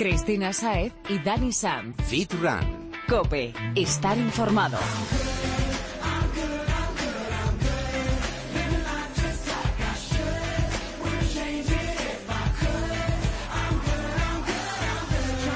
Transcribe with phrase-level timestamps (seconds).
[0.00, 1.92] Cristina Saez y Dani Sam.
[2.08, 2.90] Fit Run.
[3.06, 3.52] Cope.
[3.74, 4.78] Estar informado.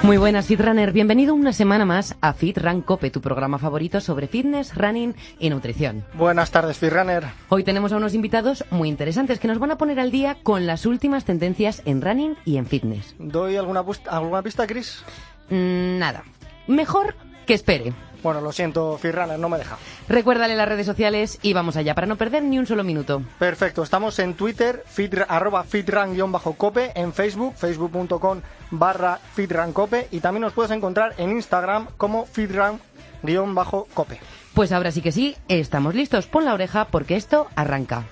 [0.05, 0.93] Muy buenas, Fitrunner.
[0.93, 5.48] Bienvenido una semana más a Fit Run Cope, tu programa favorito sobre fitness, running y
[5.48, 6.04] nutrición.
[6.12, 7.25] Buenas tardes, Fitrunner.
[7.48, 10.67] Hoy tenemos a unos invitados muy interesantes que nos van a poner al día con
[10.67, 13.14] las últimas tendencias en running y en fitness.
[13.18, 15.03] ¿Doy alguna, alguna pista, Chris?
[15.48, 16.25] Mm, nada.
[16.67, 17.14] Mejor
[17.46, 17.95] que espere.
[18.24, 19.76] Bueno, lo siento, Fitrunner, no me deja.
[20.08, 23.22] Recuérdale las redes sociales y vamos allá para no perder ni un solo minuto.
[23.38, 30.54] Perfecto, estamos en Twitter, fit, arroba fitran-cope, en Facebook, facebook.com barra fitrancope y también nos
[30.54, 34.20] puedes encontrar en Instagram como fitran-cope.
[34.55, 36.27] Pues ahora sí que sí, estamos listos.
[36.27, 38.05] Pon la oreja porque esto arranca.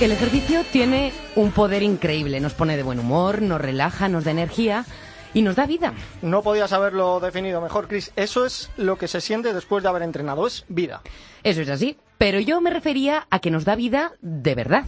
[0.00, 4.30] El ejercicio tiene un poder increíble, nos pone de buen humor, nos relaja, nos da
[4.30, 4.86] energía
[5.34, 5.92] y nos da vida.
[6.22, 8.10] No podías haberlo definido mejor, Chris.
[8.16, 11.02] Eso es lo que se siente después de haber entrenado, es vida.
[11.42, 14.86] Eso es así, pero yo me refería a que nos da vida de verdad.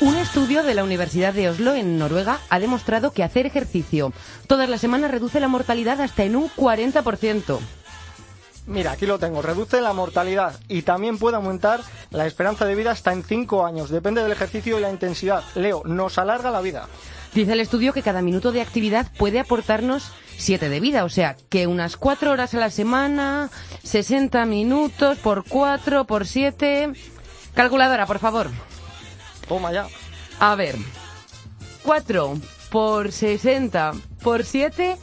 [0.00, 4.12] Un estudio de la Universidad de Oslo en Noruega ha demostrado que hacer ejercicio
[4.48, 7.60] todas las semanas reduce la mortalidad hasta en un 40%.
[8.66, 9.40] Mira, aquí lo tengo.
[9.40, 13.90] Reduce la mortalidad y también puede aumentar la esperanza de vida hasta en 5 años.
[13.90, 15.44] Depende del ejercicio y la intensidad.
[15.54, 16.88] Leo, nos alarga la vida.
[17.32, 21.36] Dice el estudio que cada minuto de actividad puede aportarnos 7 de vida, o sea,
[21.50, 23.48] que unas 4 horas a la semana,
[23.84, 26.92] 60 minutos por 4 por 7.
[27.54, 28.50] Calculadora, por favor.
[29.52, 29.86] Toma ya.
[30.40, 30.76] A ver,
[31.82, 32.40] 4
[32.70, 33.92] por 60
[34.22, 34.96] por 7,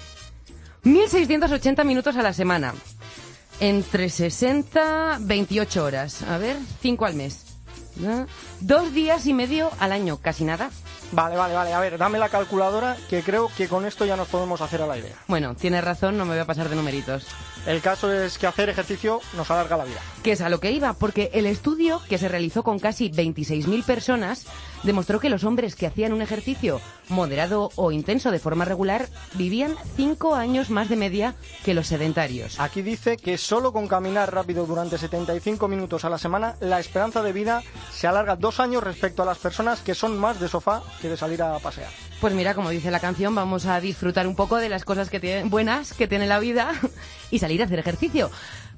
[0.81, 2.73] 1680 minutos a la semana.
[3.59, 6.23] Entre 60, 28 horas.
[6.23, 7.45] A ver, 5 al mes.
[7.97, 8.25] ¿No?
[8.59, 10.71] Dos días y medio al año, casi nada.
[11.11, 11.73] Vale, vale, vale.
[11.73, 14.87] A ver, dame la calculadora que creo que con esto ya nos podemos hacer a
[14.87, 15.15] la idea.
[15.27, 17.25] Bueno, tienes razón, no me voy a pasar de numeritos.
[17.65, 19.99] El caso es que hacer ejercicio nos alarga la vida.
[20.23, 23.83] Que es a lo que iba, porque el estudio que se realizó con casi 26.000
[23.83, 24.45] personas
[24.83, 29.75] demostró que los hombres que hacían un ejercicio moderado o intenso de forma regular vivían
[29.95, 32.59] 5 años más de media que los sedentarios.
[32.59, 37.23] Aquí dice que solo con caminar rápido durante 75 minutos a la semana, la esperanza
[37.23, 40.83] de vida se alarga dos años respecto a las personas que son más de sofá
[41.01, 41.89] que de salir a pasear.
[42.21, 45.21] Pues mira, como dice la canción, vamos a disfrutar un poco de las cosas que
[45.21, 46.73] tienen, buenas que tiene la vida
[47.31, 48.29] y salir a hacer ejercicio.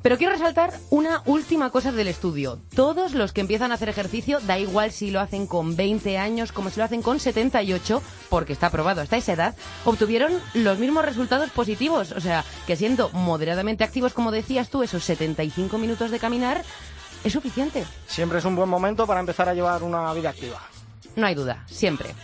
[0.02, 2.60] Pero quiero resaltar una última cosa del estudio.
[2.76, 6.52] Todos los que empiezan a hacer ejercicio, da igual si lo hacen con 20 años
[6.52, 11.06] como si lo hacen con 78, porque está aprobado hasta esa edad, obtuvieron los mismos
[11.06, 12.12] resultados positivos.
[12.14, 16.64] O sea, que siendo moderadamente activos, como decías tú, esos 75 minutos de caminar,
[17.24, 17.86] es suficiente.
[18.08, 20.62] Siempre es un buen momento para empezar a llevar una vida activa.
[21.16, 22.16] No hay duda, siempre.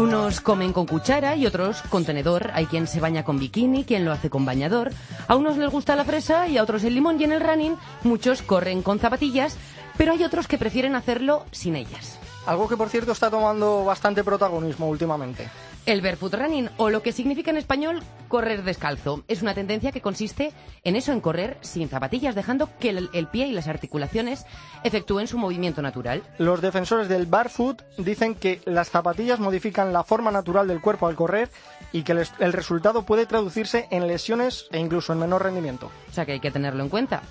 [0.00, 2.52] Unos comen con cuchara y otros con tenedor.
[2.54, 4.92] Hay quien se baña con bikini, quien lo hace con bañador.
[5.28, 7.76] A unos les gusta la fresa y a otros el limón y en el running
[8.02, 9.58] muchos corren con zapatillas,
[9.98, 12.19] pero hay otros que prefieren hacerlo sin ellas.
[12.46, 15.48] Algo que, por cierto, está tomando bastante protagonismo últimamente.
[15.86, 20.02] El barefoot running, o lo que significa en español correr descalzo, es una tendencia que
[20.02, 20.52] consiste
[20.84, 24.44] en eso, en correr sin zapatillas, dejando que el, el, pie y las articulaciones
[24.84, 26.22] efectúen su movimiento natural.
[26.38, 31.16] Los defensores del barefoot dicen que las zapatillas modifican la forma natural del cuerpo al
[31.16, 31.50] correr
[31.92, 35.90] y que les, el resultado puede traducirse en lesiones e incluso en menor rendimiento.
[36.10, 37.22] O sea que hay que tenerlo en cuenta.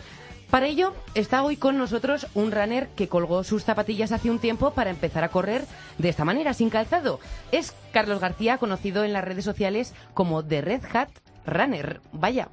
[0.50, 4.72] Para ello está hoy con nosotros un runner que colgó sus zapatillas hace un tiempo
[4.72, 5.64] para empezar a correr
[6.00, 7.20] de esta manera, sin calzado.
[7.52, 11.10] Es Carlos García, conocido en las redes sociales como The Red Hat
[11.46, 12.02] Runner.
[12.14, 12.50] Vaya,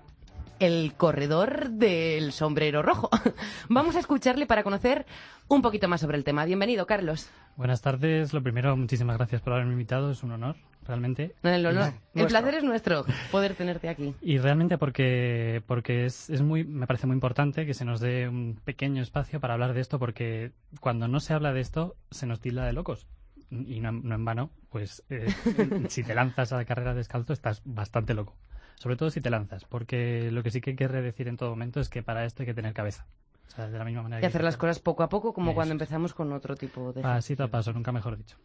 [0.59, 3.11] el corredor del sombrero rojo.
[3.69, 5.07] Vamos a escucharle para conocer
[5.49, 6.45] un poquito más sobre el tema.
[6.45, 7.29] Bienvenido, Carlos.
[7.57, 8.33] Buenas tardes.
[8.33, 10.11] Lo primero, muchísimas gracias por haberme invitado.
[10.11, 10.57] Es un honor,
[10.87, 11.35] realmente.
[11.43, 14.15] El, honor, el placer es nuestro poder tenerte aquí.
[14.21, 18.29] Y realmente porque, porque es, es muy, me parece muy importante que se nos dé
[18.29, 22.27] un pequeño espacio para hablar de esto, porque cuando no se habla de esto, se
[22.27, 23.07] nos tilda de locos
[23.51, 25.27] y no, no en vano, pues eh,
[25.89, 28.37] si te lanzas a la carrera descalzo estás bastante loco.
[28.77, 31.51] Sobre todo si te lanzas, porque lo que sí que hay que decir en todo
[31.51, 33.07] momento es que para esto hay que tener cabeza.
[33.49, 35.51] O sea, de la misma manera Y hacer que- las cosas poco a poco, como
[35.51, 37.03] Eso cuando empezamos con otro tipo de...
[37.03, 38.37] Pasito a paso, nunca mejor dicho.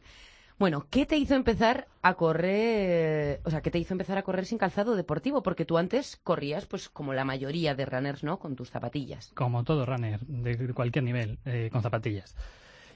[0.59, 4.45] Bueno, ¿qué te hizo empezar a correr, o sea, qué te hizo empezar a correr
[4.45, 5.41] sin calzado deportivo?
[5.41, 8.37] Porque tú antes corrías, pues, como la mayoría de runners, ¿no?
[8.37, 9.31] Con tus zapatillas.
[9.33, 12.35] Como todo runner, de cualquier nivel, eh, con zapatillas.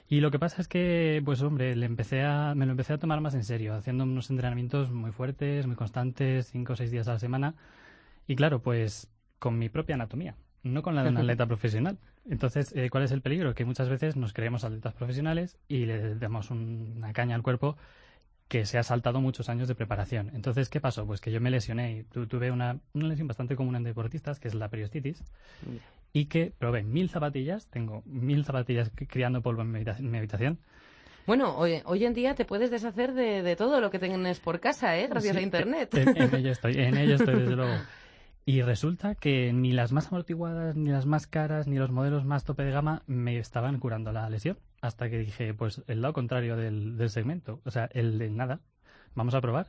[0.08, 2.98] Y lo que pasa es que, pues hombre, le empecé a, me lo empecé a
[2.98, 7.08] tomar más en serio, haciendo unos entrenamientos muy fuertes, muy constantes, cinco o seis días
[7.08, 7.54] a la semana.
[8.26, 9.08] Y claro, pues
[9.38, 11.98] con mi propia anatomía, no con la de un atleta profesional.
[12.28, 13.54] Entonces, eh, ¿cuál es el peligro?
[13.54, 17.76] Que muchas veces nos creemos atletas profesionales y le damos un- una caña al cuerpo
[18.48, 20.30] que se ha saltado muchos años de preparación.
[20.34, 21.04] Entonces, ¿qué pasó?
[21.04, 24.38] Pues que yo me lesioné y tu- tuve una, una lesión bastante común en deportistas,
[24.38, 25.24] que es la periostitis,
[25.68, 25.82] Mira.
[26.18, 30.16] Y que probé mil zapatillas, tengo mil zapatillas cri- criando polvo en mi, en mi
[30.16, 30.58] habitación.
[31.26, 34.58] Bueno, hoy, hoy en día te puedes deshacer de, de todo lo que tienes por
[34.60, 35.08] casa, ¿eh?
[35.08, 35.94] Gracias Sí, a Internet.
[35.94, 37.74] En, en ello estoy, en ello estoy, desde luego.
[38.46, 42.44] Y resulta que ni las más amortiguadas, ni las más caras, ni los modelos más
[42.44, 44.56] tope de gama me estaban curando la lesión.
[44.80, 48.60] Hasta que dije, pues el lado contrario del, del segmento, o sea, el de nada,
[49.14, 49.66] vamos a probar.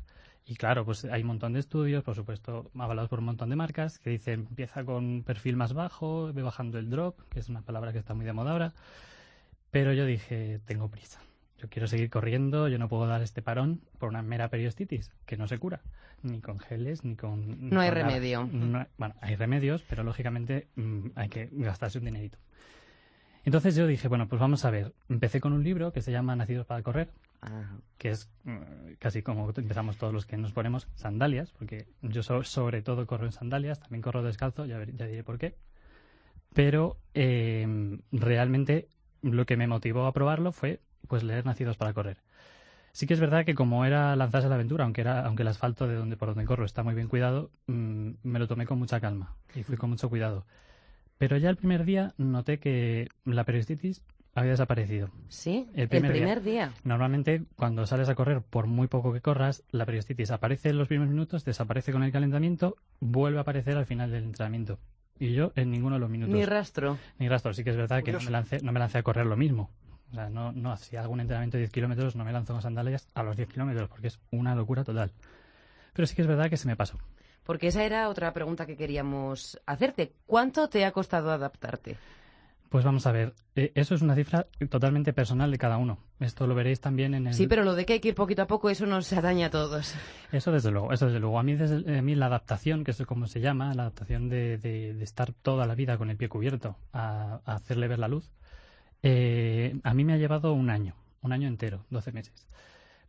[0.49, 3.57] Y claro, pues hay un montón de estudios, por supuesto, avalados por un montón de
[3.57, 7.49] marcas, que dicen empieza con un perfil más bajo, ve bajando el drop, que es
[7.49, 8.73] una palabra que está muy de moda ahora.
[9.71, 11.19] Pero yo dije, tengo prisa.
[11.59, 15.35] Yo quiero seguir corriendo, yo no puedo dar este parón por una mera periostitis, que
[15.35, 15.81] no se cura,
[16.23, 17.69] ni con geles, ni con...
[17.69, 18.03] No hay nada.
[18.03, 18.47] remedio.
[18.49, 22.37] No bueno, hay remedios, pero lógicamente mm, hay que gastarse un dinerito.
[23.43, 24.93] Entonces yo dije, bueno, pues vamos a ver.
[25.09, 27.09] Empecé con un libro que se llama Nacidos para correr,
[27.97, 32.43] Que es mm, casi como empezamos todos los que nos ponemos sandalias, porque yo so-
[32.43, 35.55] sobre todo corro en sandalias, también corro descalzo, ya, diré por qué.
[36.53, 38.87] Pero eh, realmente
[39.21, 42.17] lo que me motivó a probarlo fue pues leer Nacidos para correr.
[42.91, 45.49] Sí que es verdad que como era lanzarse a la aventura, aunque era aunque el
[45.49, 48.79] asfalto de donde por donde corro está muy bien cuidado, mm, me lo tomé con
[48.79, 50.45] mucha calma y fui con mucho cuidado.
[51.17, 54.01] Pero ya el primer día noté que la periostitis
[54.39, 55.09] había desaparecido.
[55.29, 56.67] sí, El el primer día.
[56.67, 56.73] día.
[56.83, 60.87] Normalmente, cuando sales a correr, por muy poco que corras, la periostitis aparece en los
[60.87, 64.77] primeros minutos, desaparece con el calentamiento, vuelve a aparecer al final del entrenamiento.
[65.17, 66.35] Y yo en ninguno de los minutos.
[66.35, 66.99] Ni rastro.
[67.17, 67.51] Ni rastro.
[67.53, 69.71] Sí que es verdad que no me, lancé, no me lancé a correr lo mismo.
[70.11, 73.09] O sea, no, no hacía algún entrenamiento de 10 kilómetros, no me lanzo con sandalias
[73.15, 75.11] a los 10 kilómetros, porque es una locura total.
[75.93, 76.99] Pero sí que es verdad que se me pasó.
[77.43, 80.13] Porque esa era otra pregunta que queríamos hacerte.
[80.27, 81.97] ¿Cuánto te ha costado adaptarte?
[82.69, 85.99] Pues vamos a ver, eh, eso es una cifra totalmente personal de cada uno.
[86.19, 87.33] Esto lo veréis también en el...
[87.33, 89.49] Sí, pero lo de que hay que ir poquito a poco, eso nos atañe a
[89.49, 89.95] todos.
[90.33, 91.39] Eso desde luego, eso desde luego.
[91.39, 94.57] A mí, desde, a mí la adaptación, que es como se llama, la adaptación de,
[94.57, 98.09] de- de estar toda la vida con el pie cubierto a, a hacerle ver la
[98.09, 98.29] luz,
[99.03, 102.47] eh, a mí me ha llevado un año, un año entero, 12 meses.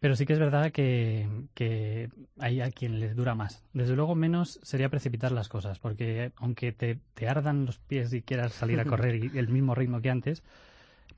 [0.01, 2.09] Pero sí que es verdad que, que
[2.39, 3.65] hay a quien les dura más.
[3.73, 8.23] Desde luego menos sería precipitar las cosas, porque aunque te, te ardan los pies y
[8.23, 10.43] quieras salir a correr y el mismo ritmo que antes,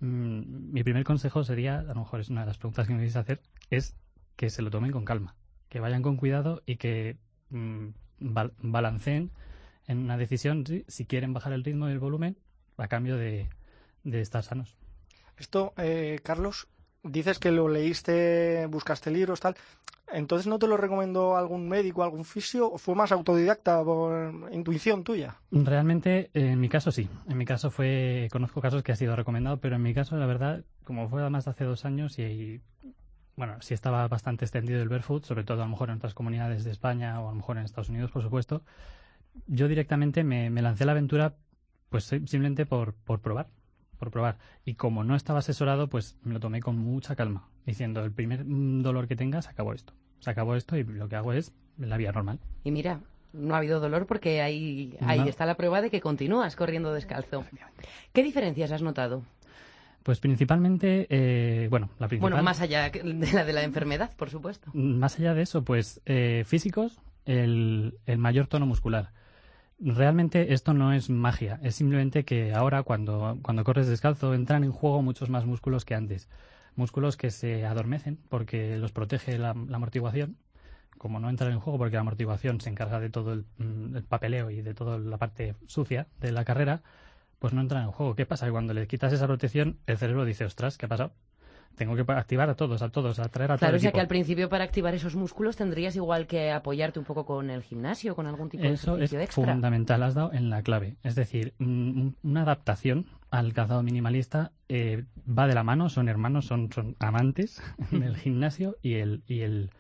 [0.01, 3.01] mm, mi primer consejo sería, a lo mejor es una de las preguntas que me
[3.01, 3.95] vais a hacer, es
[4.37, 5.35] que se lo tomen con calma,
[5.69, 7.19] que vayan con cuidado y que
[7.51, 7.89] mm,
[8.21, 9.31] bal- balanceen
[9.87, 12.39] en una decisión si, si quieren bajar el ritmo y el volumen
[12.79, 13.51] a cambio de,
[14.05, 14.75] de estar sanos.
[15.37, 16.67] Esto, eh, Carlos,
[17.03, 19.57] dices que lo leíste, buscaste libros, tal.
[20.13, 22.73] Entonces, ¿no te lo recomendó algún médico, algún fisio?
[22.73, 25.37] ¿O fue más autodidacta por intuición tuya?
[25.53, 27.09] Realmente, en mi caso sí.
[27.29, 30.27] En mi caso fue, conozco casos que ha sido recomendado, pero en mi caso, la
[30.27, 32.61] verdad, como fue además de hace dos años y,
[33.37, 36.65] bueno, sí estaba bastante extendido el barefoot, sobre todo a lo mejor en otras comunidades
[36.65, 38.63] de España o a lo mejor en Estados Unidos, por supuesto,
[39.47, 41.37] yo directamente me, lancé a la aventura
[41.89, 43.49] pues sim- simplemente por, por probar,
[44.01, 44.39] por probar.
[44.65, 48.45] Y como no estaba asesorado, pues me lo tomé con mucha calma, diciendo, el primer
[48.45, 49.93] mm, dolor que tengas, se acabó esto.
[50.19, 52.41] Se acabó esto y lo que hago es la vía normal.
[52.65, 53.01] Y mira,
[53.33, 55.27] no ha habido dolor porque ahí, ahí No.
[55.27, 57.45] está la prueba de que continúas corriendo descalzo.
[58.13, 59.23] ¿Qué diferencias has notado?
[60.03, 62.33] Pues principalmente, eh, bueno, la principal...
[62.33, 64.71] Bueno, más allá de la de la enfermedad, por supuesto.
[64.73, 69.13] Más allá de eso, pues eh, físicos, el, el mayor tono muscular.
[69.83, 74.73] Realmente esto no es magia, es simplemente que ahora cuando, cuando corres descalzo entran en
[74.73, 76.29] juego muchos más músculos que antes.
[76.77, 80.37] Músculos que se adormecen porque los protege la, amortiguación.
[80.99, 84.05] Como no entran en juego porque la amortiguación se encarga de todo el, mm, el
[84.05, 86.83] papeleo y de toda la parte sucia de la carrera,
[87.39, 88.15] pues no entran en juego.
[88.17, 88.47] ¿Qué pasa?
[88.47, 91.13] Que cuando le quitas esa protección, el cerebro dice, ostras, ¿qué ha pasado?
[91.77, 94.01] Tengo que activar a todos, a todos, a traer a todo Claro, o sea que
[94.01, 98.15] al principio para activar esos músculos tendrías igual que apoyarte un poco con el gimnasio,
[98.15, 99.45] con algún tipo de Eso es ejercicio extra.
[99.53, 100.97] fundamental, has dado en la clave.
[101.03, 106.71] Es decir, una adaptación al calzado minimalista eh, va de la mano, son hermanos, son,
[106.73, 107.63] son amantes
[107.93, 109.71] en el gimnasio y el, y el,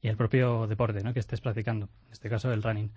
[0.00, 1.12] y el propio deporte ¿no?
[1.12, 2.90] que estés practicando, en este caso el running.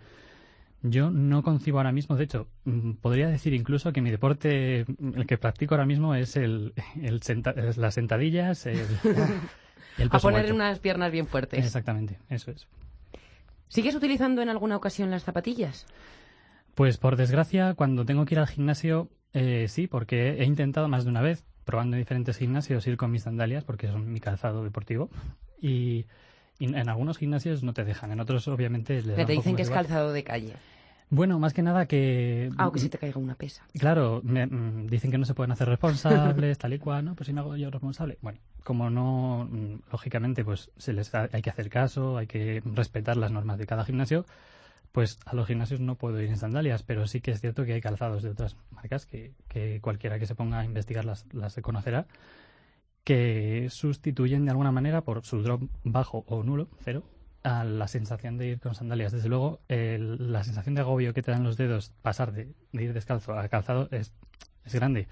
[0.83, 5.19] Yo no concibo ahora mismo, de hecho, mm, podría decir incluso que mi deporte, mm,
[5.19, 6.73] el que practico ahora mismo es el,
[7.77, 8.79] las sentadillas, el,
[9.97, 11.63] el A poner unas piernas bien fuertes.
[11.63, 12.67] Exactamente, eso es.
[13.67, 15.85] ¿Sigues utilizando en alguna ocasión las zapatillas?
[16.75, 21.03] Pues por desgracia, cuando tengo que ir al gimnasio, eh, sí, porque he intentado más
[21.03, 24.63] de una vez, probando en diferentes gimnasios, ir con mis sandalias, porque son mi calzado
[24.63, 25.09] deportivo.
[25.61, 26.05] Y,
[26.59, 29.01] en algunos gimnasios no te dejan, en otros obviamente...
[29.01, 30.53] Les te dicen que es calzado de calle.
[31.11, 32.49] Bueno, más que nada que...
[32.57, 33.65] Ah, que si te caiga una pesa.
[33.77, 37.15] Claro, me, mm, dicen que no se pueden hacer responsables, tal y cual, ¿no?
[37.15, 38.17] Pues si no hago yo responsable.
[38.21, 43.17] Bueno, como no, mm, lógicamente, pues se les hay que hacer caso, hay que respetar
[43.17, 44.25] las normas de cada gimnasio,
[44.93, 47.73] pues a los gimnasios no puedo ir en sandalias, pero sí que es cierto que
[47.73, 51.55] hay calzados de otras marcas que, que cualquiera que se ponga a investigar las, las
[51.57, 52.07] conocerá,
[53.03, 57.03] que sustituyen de alguna manera por su drop bajo o nulo, cero,
[57.43, 59.11] a la sensación de ir con sandalias.
[59.11, 63.37] Desde luego, la sensación de agobio que te dan los dedos pasar de, ir descalzo
[63.37, 64.13] a calzado es,
[64.65, 65.07] es grande.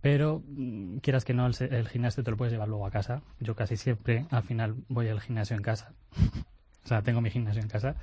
[0.00, 3.22] Pero mm, quieras que no, el, el, gimnasio te lo puedes llevar luego a casa.
[3.38, 5.92] Yo casi siempre al final voy al gimnasio en casa.
[6.84, 7.96] o sea, tengo mi gimnasio en casa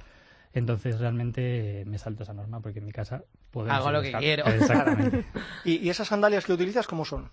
[0.53, 3.71] entonces realmente me salto esa norma porque en mi casa puedo...
[3.71, 4.45] Hago lo que quiero.
[4.45, 5.25] Exactamente.
[5.63, 7.29] ¿Y, esas sandalias que utilizas cómo son?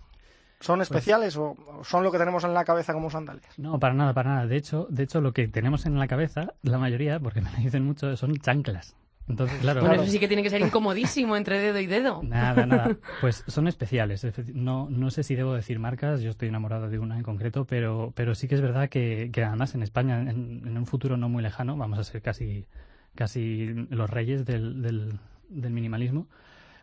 [0.66, 3.58] ¿Son pues especiales o son lo que tenemos en la cabeza como sandalias?
[3.58, 4.46] No, para nada, para nada.
[4.46, 7.58] De hecho, de hecho, lo que tenemos en la cabeza, la mayoría, porque me lo
[7.58, 8.96] dicen mucho, son chanclas.
[9.28, 9.80] Entonces, claro.
[9.80, 12.22] Bueno, eso sí que tiene que ser incomodísimo entre dedo y dedo.
[12.22, 12.96] Nada, nada.
[13.20, 14.26] Pues son especiales.
[14.54, 18.12] No, no sé si debo decir marcas, yo estoy enamorado de una en concreto, pero,
[18.14, 21.42] pero sí que es verdad que, que además en España, en, un futuro no muy
[21.42, 22.66] lejano, vamos a ser casi
[23.14, 26.28] casi los reyes del, del, minimalismo.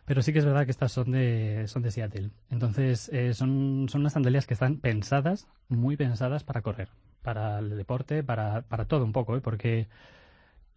[0.04, 2.30] Pero sí que es verdad que estas son de, son de Seattle.
[2.50, 6.88] Entonces, eh, son, son unas sandalias que están pensadas, muy pensadas para correr,
[7.22, 9.40] para el deporte, para, para todo un poco, ¿eh?
[9.40, 9.88] porque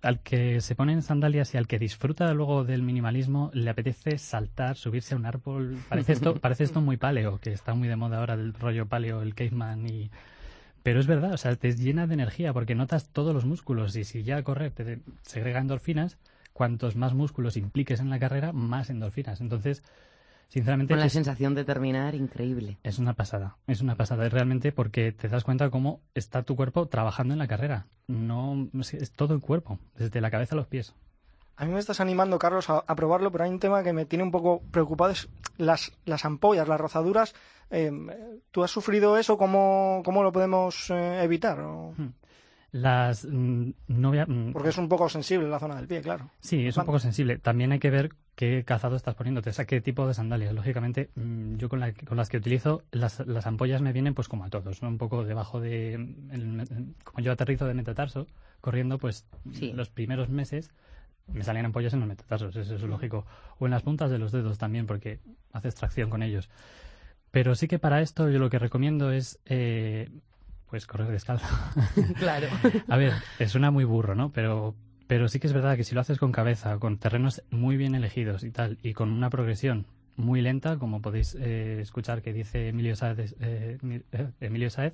[0.01, 4.17] al que se pone en sandalias y al que disfruta luego del minimalismo le apetece
[4.17, 5.77] saltar, subirse a un árbol.
[5.89, 9.21] Parece esto, parece esto muy paleo, que está muy de moda ahora el rollo paleo,
[9.21, 10.09] el caveman y
[10.83, 14.05] pero es verdad, o sea, te llena de energía porque notas todos los músculos y
[14.05, 16.17] si ya correr te segrega endorfinas,
[16.57, 19.41] cuantos más músculos impliques en la carrera, más endorfinas.
[19.41, 19.83] Entonces,
[20.47, 20.91] sinceramente...
[20.91, 22.79] Con la sensación de terminar increíble.
[22.81, 26.87] Es una pasada, es una pasada realmente porque te das cuenta cómo está tu cuerpo
[26.87, 27.85] trabajando en la carrera.
[28.07, 30.95] No, es todo el cuerpo, desde la cabeza a los pies.
[31.57, 34.23] A mí me estás animando, Carlos, a, probarlo, pero hay un tema que me tiene
[34.23, 37.35] un poco preocupado, es las, las ampollas, las rozaduras.
[37.69, 37.91] Eh,
[38.49, 39.37] ¿Tú has sufrido eso?
[39.37, 41.59] ¿Cómo, cómo lo podemos eh, evitar?
[41.59, 42.13] Hmm.
[42.71, 46.29] Las mm, no mm, Porque es un poco sensible la zona del pie, claro.
[46.39, 47.37] Sí, es un poco sensible.
[47.37, 50.53] También hay que ver qué calzado estás poniéndote, o sea, qué tipo de sandalias.
[50.53, 54.43] Lógicamente, mm, yo con, con las que utilizo, las, las, ampollas me vienen pues como
[54.43, 54.89] a todos, ¿no?
[54.89, 56.15] Un poco debajo de...
[57.03, 58.27] como yo aterrizo de metatarso,
[58.61, 59.25] corriendo, pues
[59.73, 60.71] los primeros meses
[61.27, 63.25] me salían ampollas en los metatarsos, eso es lógico.
[63.59, 65.19] O en las puntas de los dedos también, porque
[65.53, 66.49] haces tracción con ellos.
[67.31, 70.09] Pero sí que para esto yo lo que recomiendo es, eh,
[70.69, 71.47] pues, correr descalzo.
[72.19, 72.47] claro.
[72.87, 73.13] A ver,
[73.47, 74.31] suena muy burro, ¿no?
[74.31, 74.75] Pero,
[75.07, 77.95] pero sí que es verdad que si lo haces con cabeza, con terrenos muy bien
[77.95, 82.69] elegidos y tal, y con una progresión muy lenta, como podéis eh, escuchar que dice
[82.69, 83.77] Emilio Saez, eh,
[84.39, 84.93] Emilio Saez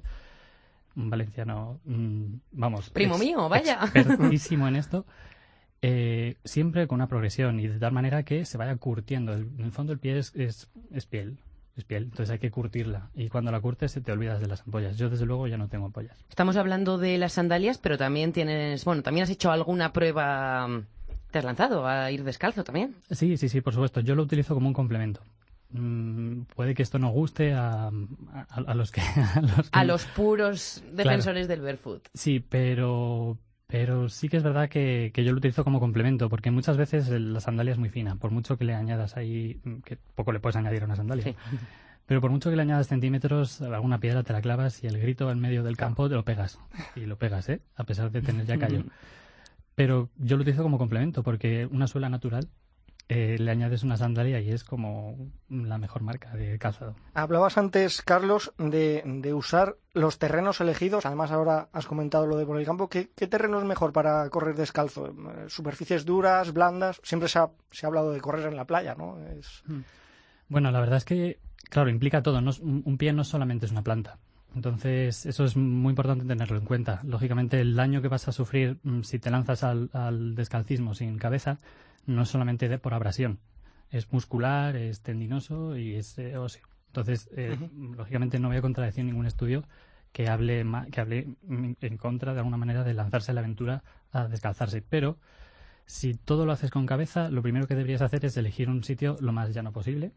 [0.95, 2.89] un valenciano, mm, vamos.
[2.89, 3.79] Primo mío, vaya.
[3.93, 5.05] Expertísimo en esto.
[5.85, 9.33] Eh, siempre con una progresión y de tal manera que se vaya curtiendo.
[9.33, 11.39] en el fondo el pie es, es, piel,
[11.75, 13.09] es piel, entonces hay que curtirla.
[13.15, 14.97] Y cuando la curtes se te olvidas de las ampollas.
[14.97, 16.17] Yo desde luego ya no tengo ampollas.
[16.29, 20.67] Estamos hablando de las sandalias, pero también tienes, bueno, también has hecho alguna prueba,
[21.31, 22.95] te has lanzado a ir descalzo también.
[23.09, 24.01] Sí, sí, sí, por supuesto.
[24.01, 25.21] Yo lo utilizo como un complemento.
[25.71, 27.89] Mm, puede que esto no guste a,
[28.49, 29.01] a, los que,
[29.71, 32.07] a los puros defensores del barefoot.
[32.13, 33.39] Sí, pero
[33.73, 37.39] pero sí que es verdad que, yo lo utilizo como complemento, porque muchas veces la
[37.39, 40.83] sandalia es muy fina, por mucho que le añadas ahí, que poco le puedes añadir
[40.83, 41.33] a una sandalia.
[42.05, 45.31] Pero por mucho que le añadas centímetros, alguna piedra te la clavas y el grito
[45.31, 46.59] en medio del campo te lo pegas.
[46.95, 47.61] Y lo pegas, ¿eh?
[47.75, 48.83] A pesar de tener ya callo.
[49.73, 52.49] Pero yo lo utilizo como complemento, porque una suela natural
[53.09, 55.17] eh, le añades una sandalia y es como
[55.49, 56.95] la mejor marca de calzado.
[57.13, 61.05] Hablabas antes, Carlos, de, de usar los terrenos elegidos.
[61.05, 62.87] Además, ahora has comentado lo de por el campo.
[62.89, 65.07] ¿Qué, terreno es mejor para correr descalzo?
[65.07, 67.01] Eh, ¿Superficies duras, blandas?
[67.03, 69.19] Siempre se ha, se ha hablado de correr en la playa, ¿no?
[69.27, 69.63] Es...
[69.67, 69.81] Hmm.
[70.47, 72.41] Bueno, la verdad es que, claro, implica todo.
[72.41, 74.17] No, un pie no solamente es una planta.
[74.55, 77.01] Entonces, eso es muy importante tenerlo en cuenta.
[77.03, 81.17] Lógicamente, el daño que vas a sufrir mm, si te lanzas al, al descalcismo sin
[81.17, 81.59] cabeza
[82.05, 83.39] no es solamente de, por abrasión,
[83.89, 86.67] es muscular, es tendinoso y es eh, óseo.
[86.87, 87.57] Entonces, eh,
[87.97, 89.63] lógicamente no voy a contradecir ningún estudio
[90.11, 94.27] que hable, que hable en contra de alguna manera de lanzarse a la aventura a
[94.27, 94.83] descalzarse.
[94.87, 95.17] Pero
[95.85, 99.17] si todo lo haces con cabeza, lo primero que deberías hacer es elegir un sitio
[99.19, 100.11] lo más llano posible,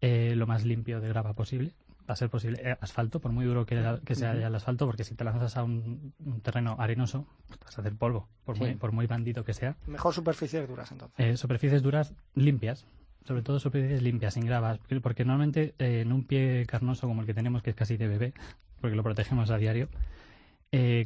[0.00, 1.74] eh, lo más limpio de grava posible.
[2.08, 3.76] Va a ser posible eh, asfalto, por muy duro que,
[4.14, 7.96] sea el asfalto, porque si te lanzas a un, terreno arenoso, pues vas a hacer
[7.96, 9.76] polvo, por, muy, por muy bandido que sea.
[9.86, 11.18] Mejor superficies duras, entonces.
[11.18, 12.86] Eh, superficies duras limpias,
[13.24, 17.34] sobre todo superficies limpias, sin gravas, porque normalmente en un pie carnoso como el que
[17.34, 18.34] tenemos, que es casi de bebé,
[18.80, 19.88] porque lo protegemos a diario,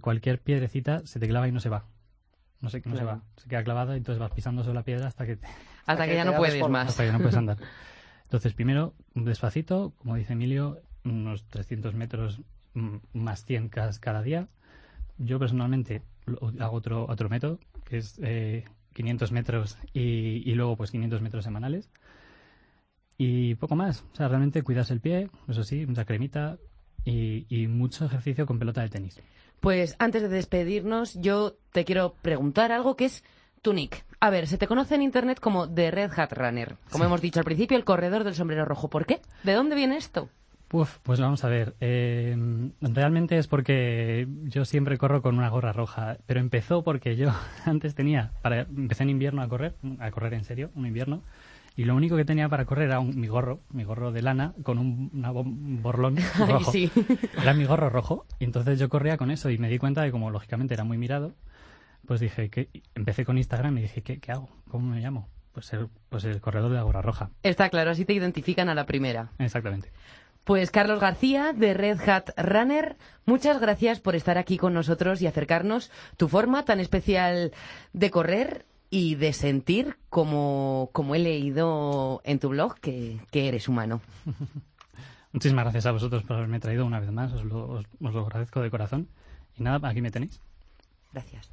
[0.03, 1.87] cualquier piedrecita se te clava y no se va.
[2.61, 5.07] No sé, no se va, se queda clavada y entonces vas pisando sobre la piedra
[5.07, 5.39] hasta que...
[5.87, 6.89] hasta, que, ya no puedes más.
[6.89, 7.57] Hasta que no puedes andar.
[8.25, 12.41] Entonces, primero, despacito, como dice Emilio, unos 300 metros
[13.13, 14.49] más 100 cada día.
[15.19, 16.03] Yo personalmente
[16.59, 18.21] hago otro, otro método, que es
[18.95, 21.91] 500 eh, metros y, y, luego pues 500 metros semanales.
[23.19, 24.05] Y poco más.
[24.13, 26.59] O sea, realmente cuidas el pie, eso sí, mucha cremita
[27.05, 29.21] y, y mucho ejercicio con pelota de tenis.
[29.61, 33.23] Pues antes de despedirnos, yo te quiero preguntar algo que es
[33.61, 34.07] tu nick.
[34.21, 36.77] A ver, se te conoce en internet como The Red Hat Runner.
[36.91, 38.89] Como hemos dicho al principio, el corredor del sombrero rojo.
[38.89, 39.21] ¿Por qué?
[39.45, 40.31] ¿De dónde viene esto?
[40.73, 41.75] Uf, pues vamos a ver.
[41.81, 42.37] Eh,
[42.81, 47.33] realmente es porque yo siempre corro con una gorra roja, pero empezó porque yo
[47.65, 51.23] antes tenía, para, empecé en invierno a correr, a correr en serio, un invierno,
[51.77, 54.79] y lo único que tenía para correr era mi gorro, mi gorro de lana, con
[54.79, 56.71] un, borlón rojo.
[56.71, 56.91] sí.
[57.41, 58.27] Era mi gorro rojo.
[58.39, 60.99] Y entonces yo corría con eso y me di cuenta de como lógicamente era muy
[60.99, 61.33] mirado,
[62.07, 64.49] pues dije, que empecé con Instagram y dije, ¿qué, qué hago?
[64.69, 65.29] ¿Cómo me llamo?
[65.53, 67.31] Pues el, pues el corredor de la gorra roja.
[67.43, 69.31] Está claro, así te identifican a la primera.
[69.39, 69.91] Exactamente.
[70.45, 75.27] Pues Carlos García de Red Hat Runner, muchas gracias por estar aquí con nosotros y
[75.27, 77.53] acercarnos tu forma tan especial
[77.93, 84.01] de correr y de sentir, como, como he leído en tu blog, que, eres humano.
[85.33, 88.61] Muchísimas gracias a vosotros por haberme traído una vez más, os lo, os lo agradezco
[88.61, 89.09] de corazón.
[89.57, 90.41] Y nada, aquí me tenéis.
[91.13, 91.51] Gracias.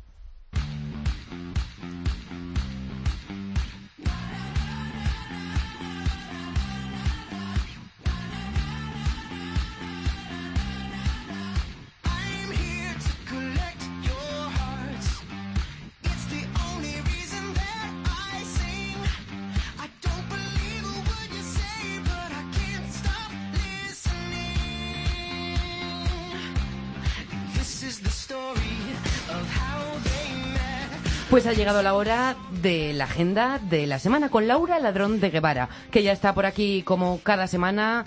[31.29, 35.29] Pues ha llegado la hora de la agenda de la semana con Laura Ladrón de
[35.29, 38.05] Guevara, que ya está por aquí como cada semana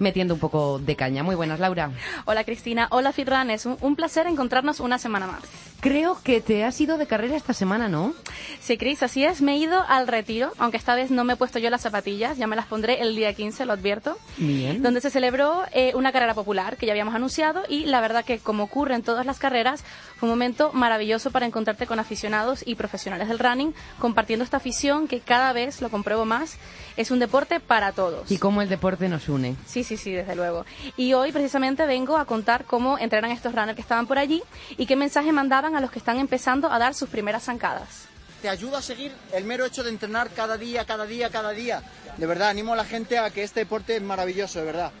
[0.00, 1.22] metiendo un poco de caña.
[1.22, 1.92] Muy buenas, Laura.
[2.24, 2.88] Hola, Cristina.
[2.90, 3.50] Hola, Fitran.
[3.50, 5.42] Es un, placer encontrarnos una semana más.
[5.80, 8.12] Creo que te has ido de carrera esta semana, ¿no?
[8.60, 9.40] Sí, Cris, así es.
[9.40, 12.36] Me he ido al retiro, aunque esta vez no me he puesto yo las zapatillas,
[12.36, 14.18] ya me las pondré el día 15, lo advierto.
[14.36, 14.82] Bien.
[14.82, 18.38] Donde se celebró eh, una carrera popular que ya habíamos anunciado y la verdad que,
[18.38, 19.82] como ocurre en todas las carreras,
[20.16, 25.08] fue un momento maravilloso para encontrarte con aficionados y profesionales del running, compartiendo esta afición
[25.08, 26.58] que cada vez, lo compruebo más,
[26.98, 28.30] es un deporte para todos.
[28.30, 29.56] Y cómo el deporte nos une.
[29.64, 30.66] Sí, sí, sí, desde luego.
[30.98, 34.42] Y hoy precisamente vengo a contar cómo entrenan estos runners que estaban por allí
[34.76, 38.06] y qué mensaje mandaban a los que están empezando a dar sus primeras zancadas.
[38.42, 41.82] Te ayuda a seguir el mero hecho de entrenar cada día, cada día, cada día.
[42.16, 44.92] De verdad, animo a la gente a que este deporte es maravilloso, de verdad.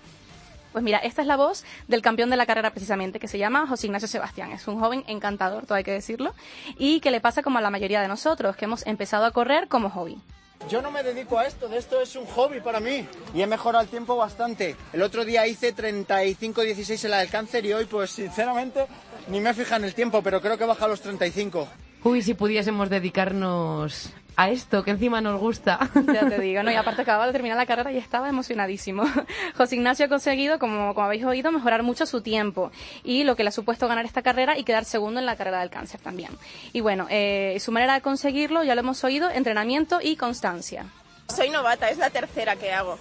[0.72, 3.66] Pues mira, esta es la voz del campeón de la carrera precisamente, que se llama
[3.66, 4.52] José Ignacio Sebastián.
[4.52, 6.34] Es un joven encantador, todo hay que decirlo,
[6.78, 9.68] y que le pasa como a la mayoría de nosotros, que hemos empezado a correr
[9.68, 10.20] como hobby.
[10.68, 13.46] Yo no me dedico a esto, de esto es un hobby para mí y he
[13.46, 14.76] mejorado el tiempo bastante.
[14.92, 18.86] El otro día hice 35-16 en la del cáncer y hoy pues sinceramente
[19.28, 21.66] ni me fijado en el tiempo, pero creo que he bajado los 35.
[22.04, 25.78] Uy, si pudiésemos dedicarnos a esto que encima nos gusta.
[26.10, 26.70] Ya te digo, ¿no?
[26.70, 29.04] Y aparte acababa de terminar la carrera y estaba emocionadísimo.
[29.56, 32.72] José Ignacio ha conseguido, como, como habéis oído, mejorar mucho su tiempo
[33.04, 35.60] y lo que le ha supuesto ganar esta carrera y quedar segundo en la carrera
[35.60, 36.30] del cáncer también.
[36.72, 40.86] Y bueno, eh, su manera de conseguirlo, ya lo hemos oído, entrenamiento y constancia.
[41.28, 42.98] Soy novata, es la tercera que hago.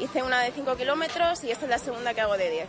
[0.00, 2.68] Hice una de 5 kilómetros y esta es la segunda que hago de 10.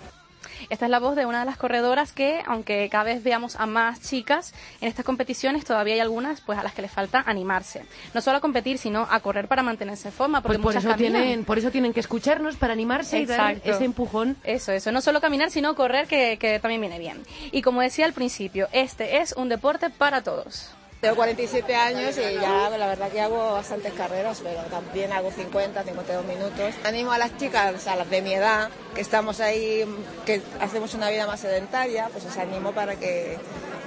[0.70, 3.66] Esta es la voz de una de las corredoras que, aunque cada vez veamos a
[3.66, 7.86] más chicas en estas competiciones, todavía hay algunas pues a las que les falta animarse.
[8.14, 10.42] No solo a competir, sino a correr para mantenerse en forma.
[10.42, 13.86] Porque pues por, eso tienen, por eso tienen que escucharnos para animarse y dar ese
[13.86, 14.38] empujón.
[14.44, 14.92] Eso, eso.
[14.92, 17.24] No solo caminar, sino correr, que, que también viene bien.
[17.52, 20.72] Y como decía al principio, este es un deporte para todos.
[21.06, 25.84] Tengo 47 años y ya la verdad que hago bastantes carreras, pero también hago 50,
[25.84, 26.74] 52 minutos.
[26.84, 29.86] Animo a las chicas, a las de mi edad, que estamos ahí,
[30.26, 33.38] que hacemos una vida más sedentaria, pues os animo para que,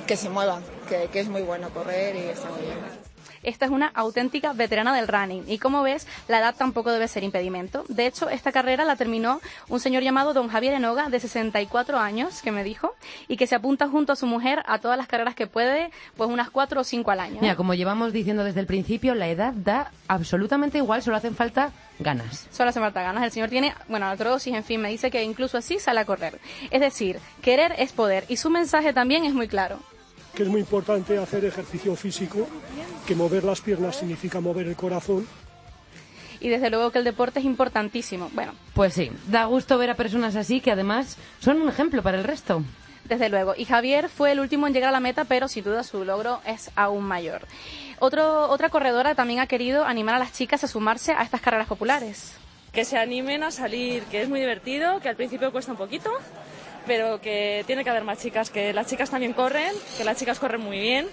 [0.07, 3.07] que se muevan, que, que es muy bueno correr y está muy bien.
[3.42, 5.44] Esta es una auténtica veterana del running.
[5.46, 7.85] Y como ves, la edad tampoco debe ser impedimento.
[7.88, 12.42] De hecho, esta carrera la terminó un señor llamado don Javier Enoga, de 64 años,
[12.42, 12.94] que me dijo,
[13.29, 16.31] y que se apunta junto a su mujer a todas las carreras que puede, pues
[16.31, 17.38] unas cuatro o cinco al año.
[17.40, 21.72] Mira, como llevamos diciendo desde el principio, la edad da absolutamente igual, solo hacen falta
[21.98, 22.46] ganas.
[22.51, 23.24] Solo hace falta ganas.
[23.24, 26.38] El señor tiene, bueno, artrosis, en fin, me dice que incluso así sale a correr.
[26.70, 28.24] Es decir, querer es poder.
[28.29, 29.81] Y su mensaje también es muy claro.
[30.38, 32.46] Que es muy importante hacer ejercicio físico,
[33.09, 35.27] que mover las piernas significa mover el corazón.
[36.38, 38.31] Y desde luego que el deporte es importantísimo.
[38.35, 42.18] Bueno, Pues sí, da gusto ver a personas así que además son un ejemplo para
[42.18, 42.62] el resto.
[43.05, 43.55] Desde luego.
[43.57, 46.40] Y Javier fue el último en llegar a la meta, pero sin duda su logro
[46.46, 47.40] es aún mayor.
[47.98, 51.66] Otro, otra corredora también ha querido animar a las chicas a sumarse a estas carreras
[51.66, 52.37] populares.
[52.70, 56.12] que se animen a salir, que es muy divertido, que al principio cuesta un poquito,
[56.88, 60.40] pero que tiene que haber más chicas, que las chicas también corren, que las chicas
[60.40, 61.07] corren muy bien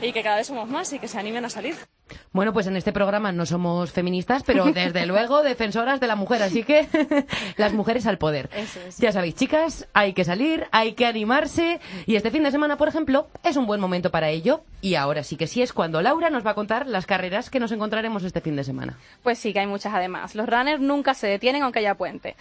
[0.00, 1.74] y que cada vez somos más y que se animen a salir.
[2.36, 6.42] Bueno, pues en este programa no somos feministas, pero desde luego defensoras de la mujer,
[6.42, 6.86] así que
[7.56, 8.50] las mujeres al poder.
[8.54, 8.98] Eso es.
[8.98, 12.88] Ya sabéis, chicas, hay que salir, hay que animarse y este fin de semana, por
[12.88, 14.60] ejemplo, es un buen momento para ello.
[14.82, 17.58] Y ahora sí que sí es cuando Laura nos va a contar las carreras que
[17.58, 18.98] nos encontraremos este fin de semana.
[19.22, 20.34] Pues sí, que hay muchas además.
[20.34, 22.36] Los runners nunca se detienen aunque haya puente.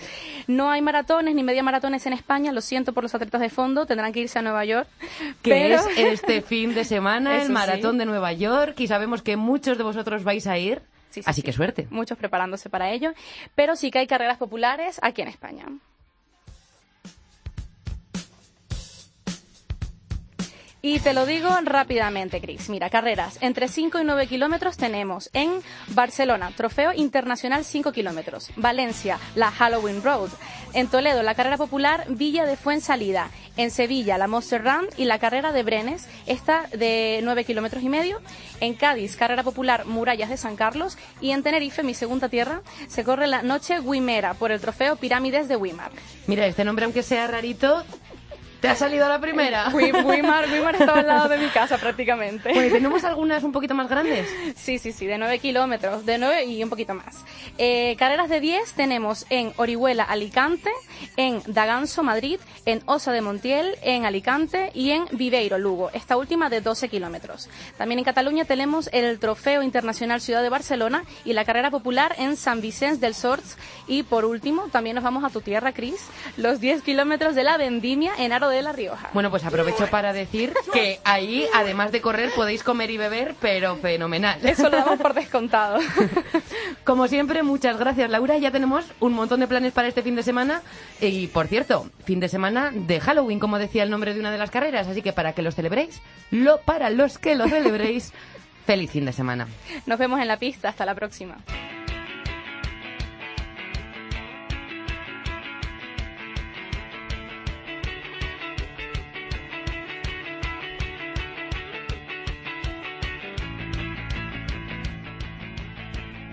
[0.46, 3.86] No hay maratones ni media maratones en España, lo siento por los atletas de fondo,
[3.86, 4.88] tendrán que irse a Nueva York.
[5.42, 7.52] Que pero- es este fin de semana el sí.
[7.54, 11.30] maratón de Nueva York y sabemos que muchos de vosotros vais a ir, Sí, sí,
[11.30, 11.46] así sí.
[11.46, 11.88] que suerte.
[11.92, 13.14] Muchos preparándose para ello,
[13.56, 15.66] pero sí que hay carreras populares aquí en España.
[20.88, 22.70] Y te lo digo rápidamente, Chris.
[22.70, 25.52] Mira, carreras entre 5 y 9 kilómetros tenemos en
[25.88, 28.52] Barcelona, Trofeo Internacional 5 kilómetros.
[28.56, 30.30] Valencia, la Halloween Road.
[30.74, 33.32] En Toledo, la carrera popular Villa de Fuensalida.
[33.58, 37.90] En Sevilla, la Monster Run y la carrera de Brenes, esta de 9 kilómetros y
[37.90, 38.22] medio.
[38.60, 41.00] En Cádiz, carrera popular Murallas de San Carlos.
[41.20, 45.48] Y en Tenerife, mi segunda tierra, se corre la Noche Wimera por el trofeo Pirámides
[45.48, 45.90] de Wimar.
[46.28, 47.84] Mira, este nombre, aunque sea rarito,
[48.66, 49.70] te ha salido la primera.
[49.74, 52.50] Wi- Wimar, Wimar está al lado de mi casa prácticamente.
[52.52, 54.28] Bueno, ¿y tenemos algunas un poquito más grandes.
[54.56, 57.24] Sí, sí, sí, de 9 kilómetros, de 9 y un poquito más.
[57.58, 60.70] Eh, carreras de 10 tenemos en Orihuela, Alicante,
[61.18, 66.50] en Daganzo, Madrid, en Osa de Montiel, en Alicante y en Viveiro, Lugo, esta última
[66.50, 67.50] de 12 kilómetros.
[67.78, 72.36] También en Cataluña tenemos el Trofeo Internacional Ciudad de Barcelona y la carrera popular en
[72.38, 73.58] San Vicente del Sorts.
[73.88, 77.58] Y por último, también nos vamos a tu tierra, Cris, los 10 kilómetros de la
[77.58, 79.10] Vendimia en Aro de la Rioja.
[79.14, 83.76] Bueno, pues aprovecho para decir que ahí, además de correr, podéis comer y beber, pero
[83.78, 84.40] fenomenal.
[84.44, 85.80] Eso lo damos por descontado.
[86.84, 88.38] Como siempre, muchas gracias, Laura.
[88.38, 90.62] Ya tenemos un montón de planes para este fin de semana.
[91.02, 94.38] Y, por cierto, fin de semana de Halloween, como decía el nombre de una de
[94.38, 94.88] las carreras.
[94.88, 98.14] Así que para que los celebréis, lo, para los que lo celebréis,
[98.66, 99.48] feliz fin de semana.
[99.86, 101.38] Nos vemos en la pista, hasta la próxima.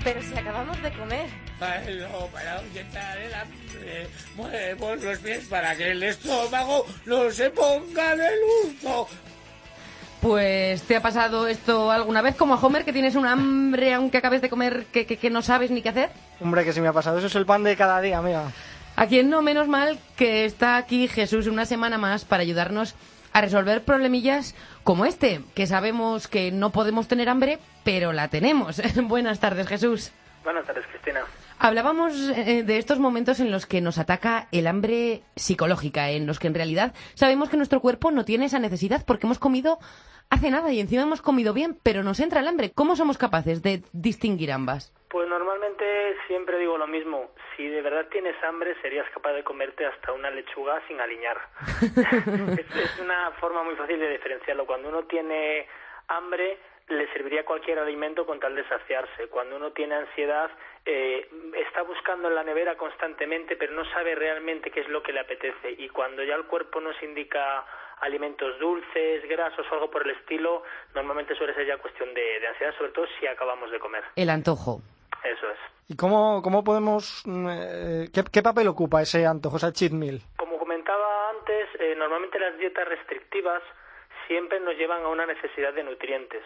[0.04, 1.26] Pero si acabamos de comer.
[1.60, 8.16] Bueno, para ahuyentar el hambre, movemos los pies para que el estómago no se ponga
[8.16, 9.06] de luto.
[10.20, 14.18] Pues, ¿te ha pasado esto alguna vez como a Homer, que tienes un hambre aunque
[14.18, 16.10] acabes de comer que, que- que no sabes ni qué hacer?
[16.40, 17.18] Hombre, que se me ha pasado.
[17.18, 18.50] Eso es el pan de cada día, amiga.
[18.96, 22.94] A quien no, menos mal que está aquí Jesús una semana más para ayudarnos
[23.32, 28.80] a resolver problemillas como este, que sabemos que no podemos tener hambre, pero la tenemos.
[29.08, 30.12] Buenas tardes, Jesús.
[30.44, 31.24] Buenas tardes, Cristina.
[31.58, 36.40] Hablábamos eh, de estos momentos en los que nos ataca el hambre psicológica, en los
[36.40, 39.78] que en realidad sabemos que nuestro cuerpo no tiene esa necesidad porque hemos comido
[40.30, 42.72] hace nada y encima hemos comido bien, pero nos entra el hambre.
[42.74, 44.92] ¿Cómo somos capaces de distinguir ambas?
[45.08, 45.84] Pues normalmente
[46.26, 47.30] siempre digo lo mismo.
[47.56, 51.38] Si de verdad tienes hambre, serías capaz de comerte hasta una lechuga sin aliñar.
[51.80, 54.66] es, es una forma muy fácil de diferenciarlo.
[54.66, 55.68] Cuando uno tiene
[56.08, 59.28] hambre, le serviría cualquier alimento con tal de saciarse.
[59.28, 60.50] Cuando uno tiene ansiedad,
[60.84, 65.12] eh, está buscando en la nevera constantemente, pero no sabe realmente qué es lo que
[65.12, 65.72] le apetece.
[65.78, 67.64] Y cuando ya el cuerpo nos indica
[68.00, 70.64] alimentos dulces, grasos o algo por el estilo,
[70.94, 74.04] normalmente suele ser ya cuestión de, de ansiedad, sobre todo si acabamos de comer.
[74.16, 74.80] El antojo.
[75.24, 75.58] Eso es.
[75.88, 77.22] ¿Y cómo, cómo podemos...
[77.26, 80.20] mm, eh, ¿qué, qué papel ocupa ese antojo, esa cheat meal?
[80.36, 83.62] Como comentaba antes, eh, normalmente las dietas restrictivas
[84.26, 86.42] siempre nos llevan a una necesidad de nutrientes,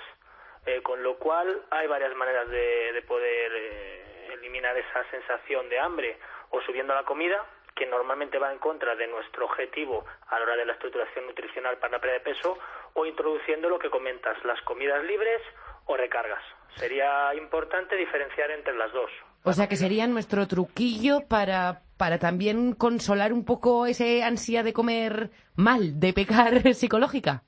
[0.66, 5.78] eh, con lo cual hay varias maneras de, de poder eh, eliminar esa sensación de
[5.78, 6.18] hambre,
[6.50, 10.56] o subiendo la comida, que normalmente va en contra de nuestro objetivo a la hora
[10.56, 12.58] de la estructuración nutricional para la pérdida de peso,
[12.94, 15.42] o introduciendo lo que comentas, las comidas libres
[15.84, 16.42] o recargas.
[16.76, 19.10] Sería importante diferenciar entre las dos.
[19.44, 24.72] O sea que sería nuestro truquillo para, para también consolar un poco ese ansia de
[24.72, 27.44] comer mal, de pecar psicológica.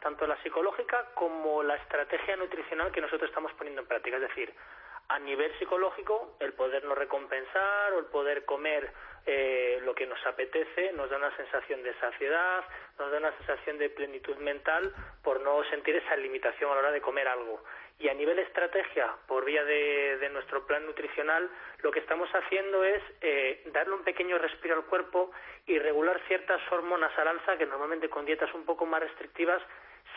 [0.00, 4.16] Tanto la psicológica como la estrategia nutricional que nosotros estamos poniendo en práctica.
[4.16, 4.54] Es decir,
[5.10, 8.92] a nivel psicológico, el podernos recompensar o el poder comer
[9.26, 12.64] eh, lo que nos apetece nos da una sensación de saciedad,
[12.96, 16.92] nos da una sensación de plenitud mental por no sentir esa limitación a la hora
[16.92, 17.62] de comer algo.
[17.98, 21.50] Y a nivel estrategia, por vía de, nuestro plan nutricional,
[21.82, 25.32] lo que estamos haciendo es eh, darle un pequeño respiro al cuerpo
[25.66, 29.60] y regular ciertas hormonas al alza que normalmente con dietas un poco más restrictivas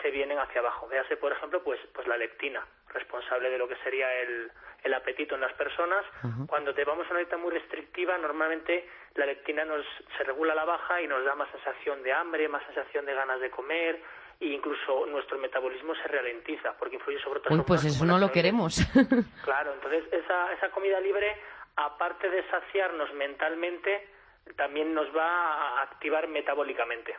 [0.01, 0.88] se vienen hacia abajo.
[0.88, 4.51] Véase, por ejemplo, pues, pues la leptina, responsable de lo que sería el,
[4.84, 6.06] el apetito en las personas.
[6.47, 9.86] Cuando te vamos a una dieta muy restrictiva, normalmente la leptina nos,
[10.17, 13.13] se regula a la baja y nos da más sensación de hambre, más sensación de
[13.13, 14.01] ganas de comer,
[14.39, 18.32] e incluso nuestro metabolismo se ralentiza porque influye sobre otras Uy, pues eso no lo
[18.32, 18.82] queremos.
[19.43, 21.38] claro, entonces esa, esa comida libre,
[21.75, 24.10] aparte de saciarnos mentalmente,
[24.58, 27.15] también nos va a activar metabólicamente.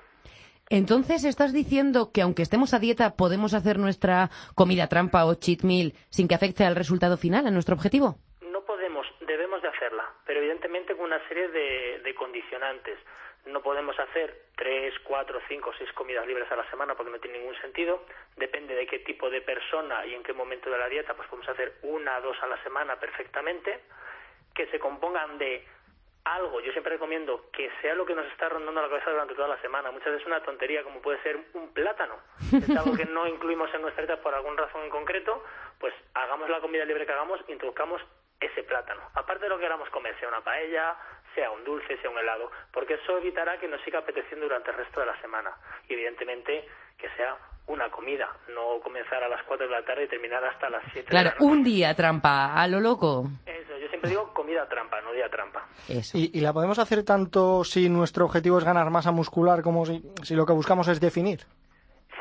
[0.70, 5.62] Entonces, ¿estás diciendo que aunque estemos a dieta podemos hacer nuestra comida trampa o cheat
[5.62, 8.16] meal sin que afecte al resultado final, a nuestro objetivo?
[8.40, 12.98] No podemos, debemos de hacerla, pero evidentemente con una serie de, condicionantes.
[13.44, 17.38] No podemos hacer tres, cuatro, cinco, seis comidas libres a la semana porque no tiene
[17.38, 18.06] ningún sentido.
[18.36, 21.50] Depende de qué tipo de persona y en qué momento de la dieta, pues podemos
[21.50, 23.80] hacer una, dos a la semana perfectamente,
[24.54, 25.66] que se compongan de
[26.24, 29.48] algo, yo siempre recomiendo que sea lo que nos está rondando la cabeza durante toda
[29.48, 29.90] la semana.
[29.90, 32.16] Muchas veces una tontería como puede ser un plátano.
[32.52, 35.44] Es algo que no incluimos en nuestra dieta por alguna razón en concreto,
[35.78, 38.00] pues hagamos la comida libre que hagamos, introduzcamos
[38.40, 39.02] ese plátano.
[39.14, 40.96] Aparte de lo que queramos comer, sea una paella,
[41.34, 44.76] sea un dulce, sea un helado, porque eso evitará que nos siga apeteciendo durante el
[44.76, 45.54] resto de la semana.
[45.88, 50.08] Y evidentemente que sea una comida, no comenzar a las 4 de la tarde y
[50.08, 51.52] terminar hasta las 7 claro, de la noche.
[51.52, 53.24] un día trampa, a lo loco.
[53.46, 55.66] Eso, yo siempre digo comida trampa, no día trampa.
[55.88, 60.34] ¿Y, la podemos hacer tanto si nuestro objetivo es ganar masa muscular como si, si
[60.34, 61.40] lo que buscamos es definir?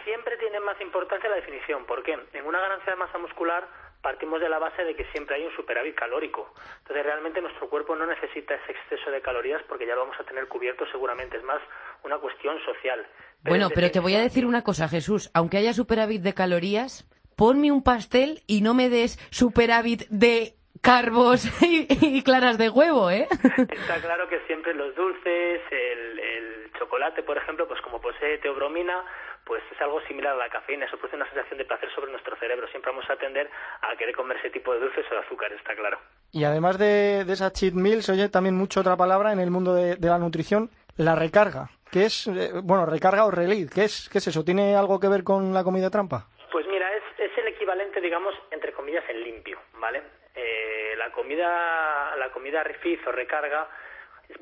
[0.04, 1.86] Siempre tiene más importancia la definición.
[1.86, 2.18] ¿Por qué?
[2.34, 3.68] En una ganancia de masa muscular
[4.04, 6.54] partimos de la base de que siempre hay un superávit calórico.
[6.80, 10.26] Entonces realmente nuestro cuerpo no necesita ese exceso de calorías porque ya lo vamos a
[10.26, 11.38] tener cubierto seguramente.
[11.38, 11.62] Es más
[12.04, 13.06] una cuestión social.
[13.44, 15.30] bueno, pero te voy a decir una cosa, Jesús.
[15.34, 21.46] Aunque haya superávit de calorías, ponme un pastel y no me des superávit de carbos
[21.62, 23.28] y, claras de huevo, ¿eh?
[23.58, 29.04] Está claro que siempre los dulces, el, el chocolate, por ejemplo, pues como posee teobromina,
[29.46, 32.36] pues es algo similar a la cafeína, eso produce una sensación de placer sobre nuestro
[32.38, 32.68] cerebro.
[32.70, 33.50] Siempre vamos a tender
[33.82, 36.00] a querer comer ese tipo de dulces o de azúcar, está claro.
[36.32, 39.52] Y además de, de esa cheat meal, se oye también mucho otra palabra en el
[39.52, 41.70] mundo de, la nutrición, la recarga.
[41.94, 43.70] ¿Qué es, eh, bueno, recarga o relief?
[43.72, 44.44] ¿Qué es, ¿Qué es eso?
[44.44, 46.26] ¿Tiene algo que ver con la comida trampa?
[46.52, 50.02] Pues mira, es, es el equivalente, digamos, entre comillas, en limpio, ¿vale?
[50.34, 53.68] Eh, la comida, la comida refit o recarga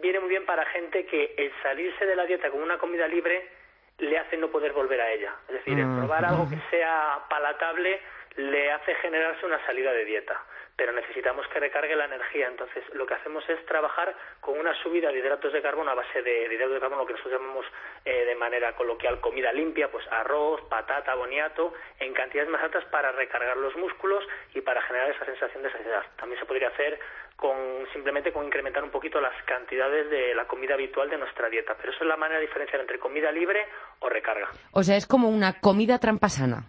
[0.02, 3.50] viene muy bien para gente que el salirse de la dieta con una comida libre
[3.98, 5.36] le hace no poder volver a ella.
[5.50, 8.00] Es decir, el probar algo que sea palatable
[8.38, 10.42] le hace generarse una salida de dieta
[10.82, 12.48] pero necesitamos que recargue la energía.
[12.48, 16.24] Entonces, lo que hacemos es trabajar con una subida de hidratos de carbono a base
[16.24, 17.67] de, hidratos de carbono, lo que nosotros llamamos
[18.04, 23.12] eh, de manera coloquial comida limpia, pues arroz, patata, boniato, en cantidades más altas para
[23.12, 24.24] recargar los músculos
[24.56, 26.02] y para generar esa sensación de saciedad.
[26.17, 27.00] También se podría hacer
[27.36, 31.76] con simplemente con incrementar un poquito las cantidades de la comida habitual de nuestra dieta.
[31.78, 33.67] Pero eso es la manera de diferenciar entre comida libre
[34.00, 34.50] o recarga.
[34.72, 36.63] O sea, es como una comida trampasana.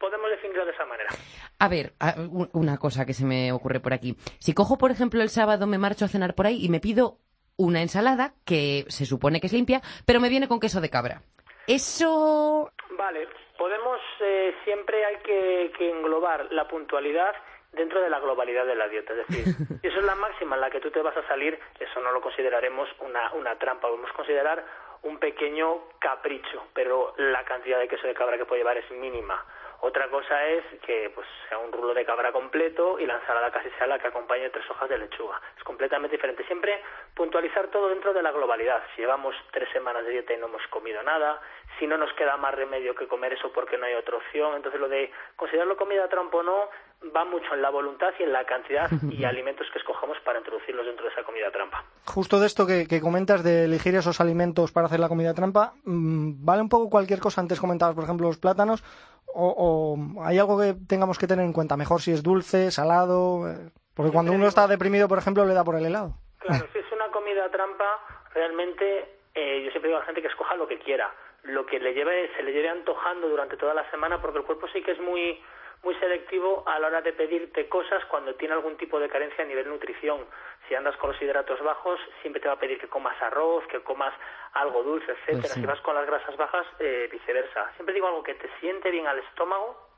[0.00, 1.10] Podemos definirlo de esa manera.
[1.58, 1.92] A ver,
[2.54, 4.16] una cosa que se me ocurre por aquí.
[4.38, 7.18] Si cojo, por ejemplo, el sábado me marcho a cenar por ahí y me pido
[7.58, 11.20] una ensalada que se supone que es limpia, pero me viene con queso de cabra.
[11.66, 12.72] Eso.
[12.96, 17.34] Vale, podemos, eh, siempre hay que, englobar la puntualidad
[17.72, 19.12] dentro de la globalidad de la dieta.
[19.12, 21.58] Es decir, si eso es la máxima en la que tú te vas a salir,
[21.78, 24.64] eso no lo consideraremos una, una trampa, podemos considerar
[25.02, 29.44] un pequeño capricho, pero la cantidad de queso de cabra que puede llevar es mínima.
[29.82, 33.70] Otra cosa es que pues sea un rulo de cabra completo y la ensalada casi
[33.78, 35.40] sea la que acompañe tres hojas de lechuga.
[35.56, 36.44] Es completamente diferente.
[36.44, 36.82] Siempre
[37.14, 38.82] puntualizar todo dentro de la globalidad.
[38.94, 41.40] Si llevamos tres semanas de dieta y no hemos comido nada,
[41.78, 44.54] si no nos queda más remedio que comer eso porque no hay otra opción.
[44.54, 46.68] Entonces lo de considerarlo comida trampa o no
[47.16, 50.84] va mucho en la voluntad y en la cantidad y alimentos que escojamos para introducirlos
[50.84, 51.84] dentro de esa comida trampa.
[52.04, 56.44] Justo de esto que, comentas de elegir esos alimentos para hacer la comida trampa, mm,
[56.44, 57.40] ¿vale un poco cualquier cosa?
[57.40, 58.84] Antes comentabas, por ejemplo, los plátanos
[59.34, 61.76] o, hay algo que tengamos que tener en cuenta?
[61.76, 65.64] Mejor si es dulce, salado, eh, porque cuando uno está deprimido, por ejemplo, le da
[65.64, 66.14] por el helado.
[66.38, 67.84] Claro, si es una comida trampa,
[68.34, 71.12] realmente eh, yo siempre digo a la gente que escoja lo que quiera.
[71.42, 74.68] lo que le lleve, se le lleve antojando durante toda la semana, porque el cuerpo
[74.68, 75.40] sí que es muy
[75.82, 79.46] muy selectivo a la hora de pedirte cosas cuando tiene algún tipo de carencia a
[79.46, 80.26] nivel nutrición.
[80.68, 83.80] Si andas con los hidratos bajos, siempre te va a pedir que comas arroz, que
[83.80, 84.12] comas
[84.52, 85.40] algo dulce, etcétera.
[85.40, 85.60] Pues sí.
[85.60, 87.72] Si vas con las grasas bajas, eh, viceversa.
[87.74, 89.88] Siempre digo algo que te siente bien al estómago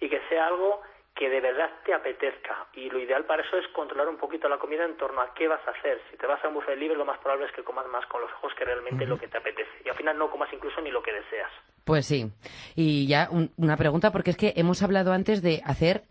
[0.00, 0.82] y que sea algo
[1.14, 2.66] que de verdad te apetezca.
[2.72, 5.48] Y lo ideal para eso es controlar un poquito la comida en torno a qué
[5.48, 6.00] vas a hacer.
[6.10, 8.20] Si te vas a un buffet libre, lo más probable es que comas más con
[8.20, 9.82] los ojos que realmente lo que te apetece.
[9.84, 11.52] Y al final no comas incluso ni lo que deseas.
[11.84, 12.30] Pues sí.
[12.76, 16.02] Y ya un- una pregunta, porque es que hemos hablado antes de hacer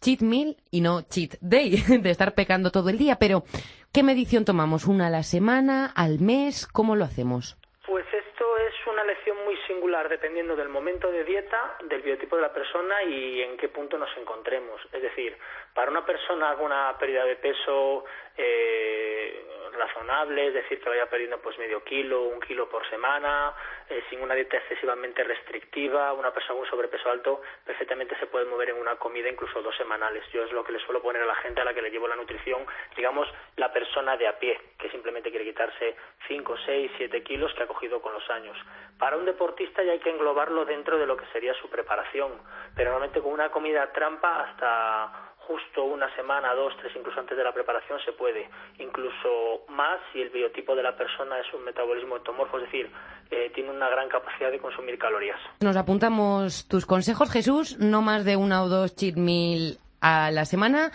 [0.00, 1.70] cheat meal y no cheat day,
[2.02, 3.44] de estar pecando todo el día, pero
[3.92, 4.86] ¿qué medición tomamos?
[4.86, 6.66] ¿Una a la semana, al mes?
[6.66, 7.56] ¿Cómo lo hacemos?
[7.86, 12.42] Pues esto es una lección muy singular dependiendo del momento de dieta, del biotipo de
[12.42, 14.78] la persona y en qué punto nos encontremos.
[14.92, 15.36] Es decir,
[15.74, 18.04] para una persona con una pérdida de peso
[18.36, 23.54] eh, razonable, es decir, que vaya perdiendo pues medio kilo, un kilo por semana,
[23.88, 28.44] eh, sin una dieta excesivamente restrictiva, una persona con un sobrepeso alto perfectamente se puede
[28.44, 30.24] mover en una comida incluso dos semanales.
[30.32, 32.08] Yo es lo que le suelo poner a la gente a la que le llevo
[32.08, 37.22] la nutrición, digamos, la persona de a pie, que simplemente quiere quitarse 5, 6, 7
[37.22, 38.56] kilos que ha cogido con los años.
[38.98, 42.32] Para un deportista ya hay que englobarlo dentro de lo que sería su preparación,
[42.74, 47.42] pero normalmente con una comida trampa hasta justo una semana, dos, tres, incluso antes de
[47.42, 52.18] la preparación se puede, incluso más si el biotipo de la persona es un metabolismo
[52.18, 52.90] entomorfo, es decir,
[53.30, 55.40] eh, tiene una gran capacidad de consumir calorías.
[55.60, 60.44] Nos apuntamos tus consejos, Jesús, no más de una o dos cheat meal a la
[60.44, 60.92] semana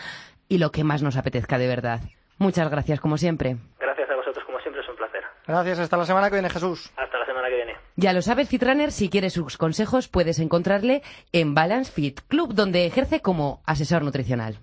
[0.47, 1.99] y lo que más nos apetezca de verdad.
[2.37, 3.57] Muchas gracias, como siempre.
[3.79, 5.23] Gracias a vosotros, como siempre, es un placer.
[5.47, 6.93] Gracias, hasta la semana que viene, Jesús.
[6.95, 7.75] Hasta la semana que viene.
[7.95, 12.85] Ya lo sabes, Fitrunner, si quieres sus consejos puedes encontrarle en Balance Fit Club, donde
[12.85, 14.59] ejerce como asesor nutricional.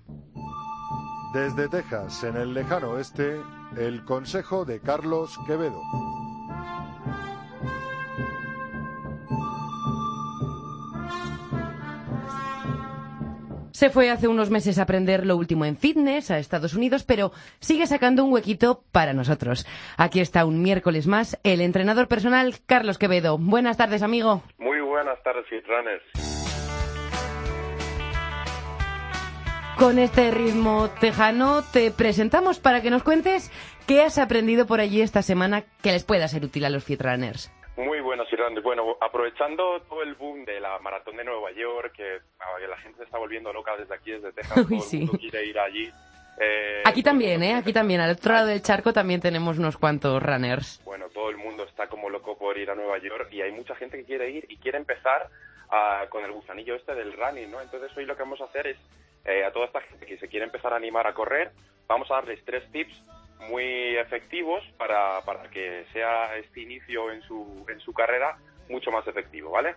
[1.33, 3.37] Desde Texas, en el lejano oeste,
[3.77, 5.81] el consejo de Carlos Quevedo.
[13.81, 17.33] Se fue hace unos meses a aprender lo último en fitness a Estados Unidos, pero
[17.61, 19.67] sigue sacando un huequito para nosotros.
[19.97, 23.39] Aquí está un miércoles más el entrenador personal Carlos Quevedo.
[23.39, 24.43] Buenas tardes, amigo.
[24.59, 26.03] Muy buenas tardes, Fitrunners.
[29.79, 33.51] Con este ritmo tejano te presentamos para que nos cuentes
[33.87, 37.51] qué has aprendido por allí esta semana que les pueda ser útil a los fitrunners.
[37.85, 38.63] Muy buenos, Fitrunners.
[38.63, 42.77] Bueno, aprovechando todo el boom de la maratón de Nueva York, que, ah, que la
[42.79, 44.97] gente se está volviendo loca desde aquí, desde Texas, Uy, todo el sí.
[44.99, 45.91] mundo quiere ir allí.
[46.41, 47.55] eh, Aquí también, ¿eh?
[47.55, 48.01] Aquí también.
[48.01, 50.81] Al otro lado del charco también tenemos unos cuantos runners.
[50.85, 53.75] Bueno, todo el mundo está como loco por ir a Nueva York y hay mucha
[53.75, 55.29] gente que quiere ir y quiere empezar
[55.71, 57.61] ah, con el gusanillo este del running, ¿no?
[57.61, 58.77] Entonces hoy lo que vamos a hacer es,
[59.25, 61.51] eh, a toda esta gente que se quiere empezar a animar a correr,
[61.87, 62.95] vamos a darles tres tips
[63.49, 68.37] muy efectivos para, para que sea este inicio en su, en su carrera
[68.69, 69.75] mucho más efectivo, ¿vale?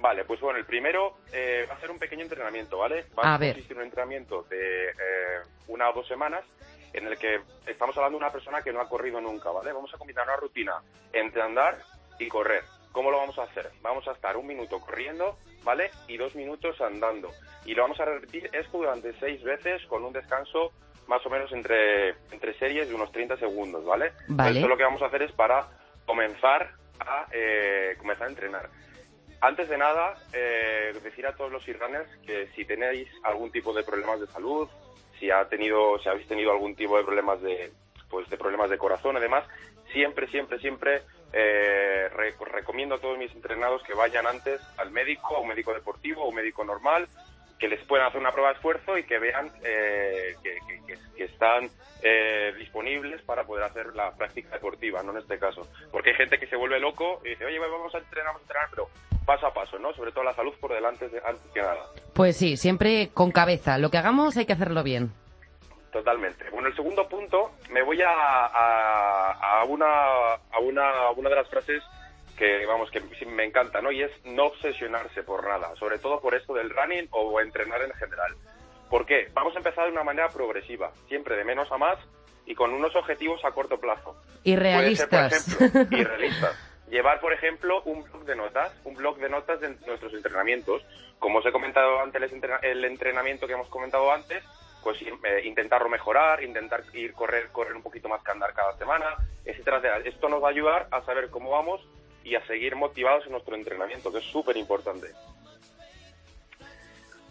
[0.00, 3.06] Vale, pues bueno, el primero eh, va a ser un pequeño entrenamiento, ¿vale?
[3.18, 6.44] Va A a consistir en un entrenamiento de eh, una o dos semanas
[6.92, 9.72] en el que estamos hablando de una persona que no ha corrido nunca, ¿vale?
[9.72, 10.80] Vamos a combinar una rutina
[11.12, 11.78] entre andar
[12.18, 12.62] y correr.
[12.92, 13.70] ¿Cómo lo vamos a hacer?
[13.82, 15.90] Vamos a estar un minuto corriendo, ¿vale?
[16.06, 17.30] Y dos minutos andando.
[17.64, 20.72] Y lo vamos a repetir esto durante seis veces con un descanso
[21.08, 24.12] más o menos entre, entre series de unos 30 segundos, ¿vale?
[24.28, 24.60] Vale.
[24.60, 25.66] Lo que vamos a hacer es para
[26.06, 28.68] comenzar a, eh, comenzar a entrenar.
[29.40, 33.84] Antes de nada, eh, decir a todos los runners que si tenéis algún tipo de
[33.84, 34.68] problemas de salud,
[35.18, 37.72] si ha tenido, si habéis tenido algún tipo de problemas de,
[38.10, 39.44] pues de problemas de corazón y demás,
[39.92, 45.36] siempre, siempre, siempre eh, re- recomiendo a todos mis entrenados que vayan antes al médico,
[45.36, 47.06] a un médico deportivo o un médico normal,
[47.58, 50.98] que les puedan hacer una prueba de esfuerzo y que vean eh, que, que- que-
[51.16, 51.68] que están
[52.02, 55.66] eh, disponibles para poder hacer la práctica deportiva, no en este caso.
[55.90, 58.44] Porque hay gente que se vuelve loco y dice, oye, vamos a entrenar, vamos a
[58.44, 58.88] entrenar, pero
[59.26, 59.92] paso a paso, ¿no?
[59.94, 61.84] Sobre todo la salud por delante de- antes que nada.
[62.14, 63.78] Pues sí, siempre con cabeza.
[63.78, 65.10] Lo que hagamos hay que hacerlo bien.
[65.92, 66.48] Totalmente.
[66.50, 69.86] Bueno, el segundo punto, me voy a, a, a una,
[70.34, 71.82] a, una, a una de las frases
[72.38, 73.90] que, vamos, que me encanta, ¿no?
[73.92, 77.92] Y es no obsesionarse por nada, sobre todo por esto del running o entrenar en
[77.94, 78.34] general.
[78.88, 79.28] ¿Por qué?
[79.34, 81.98] Vamos a empezar de una manera progresiva, siempre de menos a más
[82.46, 84.16] y con unos objetivos a corto plazo.
[84.44, 85.48] Y Puede ser, por realistas.
[85.60, 86.64] ejemplo, y realistas.
[86.88, 90.82] Llevar, por ejemplo, un blog de notas, un blog de notas de nuestros entrenamientos.
[91.18, 94.42] Como os he comentado antes, el entrena- el entrenamiento que hemos comentado antes,
[94.82, 99.16] pues eh, intentarlo mejorar, intentar ir correr, correr un poquito más que andar cada semana,
[99.44, 99.98] etcétera, etcétera.
[100.08, 101.86] Esto nos va a ayudar a saber cómo vamos
[102.28, 105.08] y a seguir motivados en nuestro entrenamiento, que es súper importante.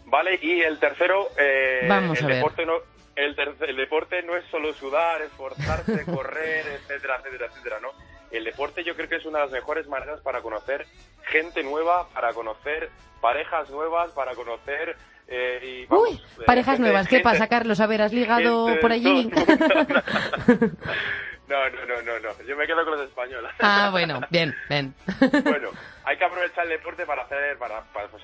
[0.06, 2.36] Vale, y el tercero, eh, Vamos el a ver.
[2.36, 2.74] deporte no,
[3.14, 3.36] el,
[3.68, 7.88] el deporte no es solo sudar, esforzarse, correr, etcétera, etcétera, etcétera, ¿no?
[8.30, 10.84] el deporte yo creo que es una de las mejores maneras para conocer
[11.30, 12.90] gente nueva, para conocer
[13.22, 14.96] parejas nuevas, para conocer...
[15.28, 17.06] eh, y, vamos, Uy, eh, parejas gente- nuevas.
[17.08, 17.80] ¿Qué gente- pasa, Carlos?
[17.80, 19.30] A ver, ¿has ligado por allí?
[21.48, 22.42] No, no, no, no, no.
[22.46, 23.50] Yo me quedo con los españoles.
[23.60, 24.94] ah, bueno, bien, bien.
[25.44, 25.70] bueno,
[26.04, 28.22] hay que aprovechar el deporte para hacer, para, para, pues,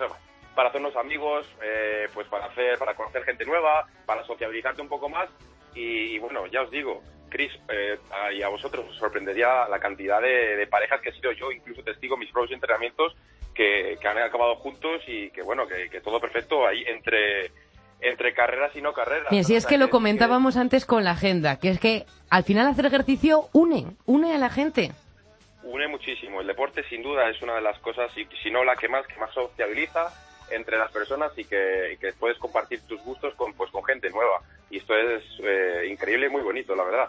[0.55, 5.09] para hacernos amigos, eh, pues para hacer, para conocer gente nueva, para sociabilizarte un poco
[5.09, 5.29] más
[5.75, 7.99] y, y bueno, ya os digo, Chris, eh,
[8.35, 11.83] y a vosotros os sorprendería la cantidad de, de parejas que he sido yo, incluso
[11.83, 13.17] testigo mis propios entrenamientos,
[13.55, 17.51] que, que han acabado juntos y que bueno, que, que todo perfecto ahí entre
[18.01, 19.25] entre carreras y no carreras.
[19.31, 19.43] ¿no?
[19.43, 22.45] si O es sea, que lo comentábamos antes con la agenda, que es que al
[22.45, 24.93] final hacer ejercicio une, une a la gente.
[25.63, 26.41] une muchísimo.
[26.41, 29.07] El deporte, sin duda, es una de las cosas, y si no la que más,
[29.07, 30.13] que más sociabiliza
[30.51, 34.11] entre las personas y que, y que puedes compartir tus gustos con, pues, con gente
[34.11, 34.43] nueva.
[34.71, 37.09] Y esto es eh, increíble y muy bonito, la verdad.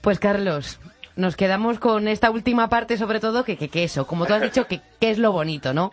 [0.00, 0.80] Pues Carlos,
[1.16, 4.42] nos quedamos con esta última parte sobre todo, que, que, que eso, como tú has
[4.42, 5.92] dicho, que, que es lo bonito, ¿no?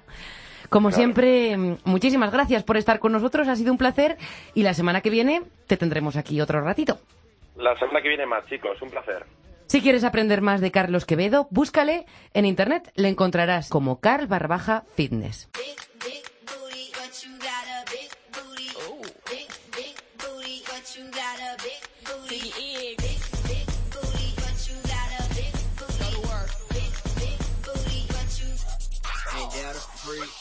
[0.70, 0.98] Como Claro.
[0.98, 4.18] siempre, muchísimas gracias por estar con nosotros, ha sido un placer
[4.54, 7.00] y la semana que viene te tendremos aquí otro ratito.
[7.58, 8.82] La semana que viene más, chicos.
[8.82, 9.26] Un placer.
[9.68, 14.84] Si quieres aprender más de Carlos Quevedo, búscale en internet, le encontrarás como Carl Barbaja
[14.96, 15.50] Fitness.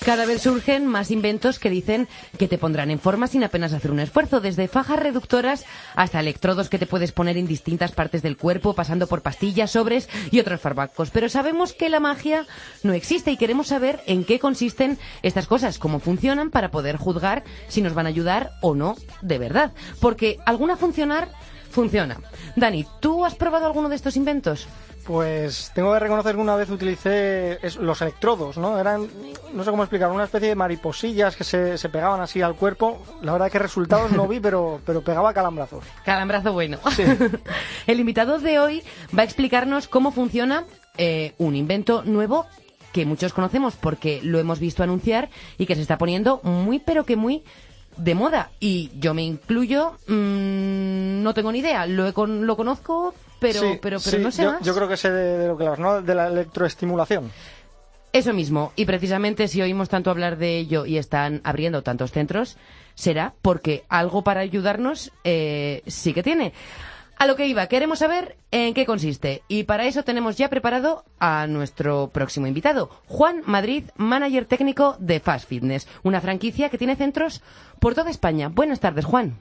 [0.09, 3.91] Cada vez surgen más inventos que dicen que te pondrán en forma sin apenas hacer
[3.91, 8.39] un esfuerzo, desde fajas reductoras hasta electrodos que te puedes poner en distintas partes del
[8.39, 11.11] cuerpo, pasando por pastillas, sobres y otros fármacos.
[11.11, 12.47] Pero sabemos que la magia
[12.83, 17.45] no existe y queremos saber en qué consisten estas cosas, cómo funcionan para poder juzgar
[17.69, 19.73] si nos van a ayudar o no de verdad.
[20.01, 21.29] Porque alguna funcionar
[21.69, 22.19] funciona.
[22.57, 24.69] Dani, ¿tú has probado alguno de estos inventos?
[25.09, 28.79] Pues tengo que reconocer que una vez utilicé es- los electrodos, ¿no?
[28.79, 29.09] Eran,
[29.55, 33.03] no sé cómo explicar, una especie de mariposillas que se, se pegaban así al cuerpo.
[33.23, 35.83] La verdad que resultados no vi, pero, pero pegaba calambrazos.
[36.05, 36.79] Calambrazo bueno.
[37.87, 38.83] El invitado de hoy
[39.19, 40.65] va a explicarnos cómo funciona
[40.99, 42.45] eh, un invento nuevo
[42.93, 47.05] que muchos conocemos porque lo hemos visto anunciar y que se está poniendo muy pero
[47.05, 47.45] que muy
[47.97, 48.51] de moda.
[48.61, 51.87] Y yo me incluyo, mm, no tengo ni idea.
[51.87, 54.63] Lo, he con- lo conozco, pero, Sí, pero, pero sí, no sé yo, más.
[54.63, 56.03] yo creo que sé de, de lo que hablas, ¿no?
[56.03, 57.31] De la electroestimulación.
[58.13, 62.57] Eso mismo, y precisamente si oímos tanto hablar de ello y están abriendo tantos centros,
[62.95, 66.55] será porque algo para ayudarnos eh, sí que tiene.
[67.19, 71.05] A lo que iba, queremos saber en qué consiste y para eso tenemos ya preparado
[71.19, 76.95] a nuestro próximo invitado, Juan Madrid, manager técnico de Fast Fitness, una franquicia que tiene
[76.97, 77.43] centros
[77.81, 78.49] por toda España.
[78.49, 79.37] Buenas tardes, Juan.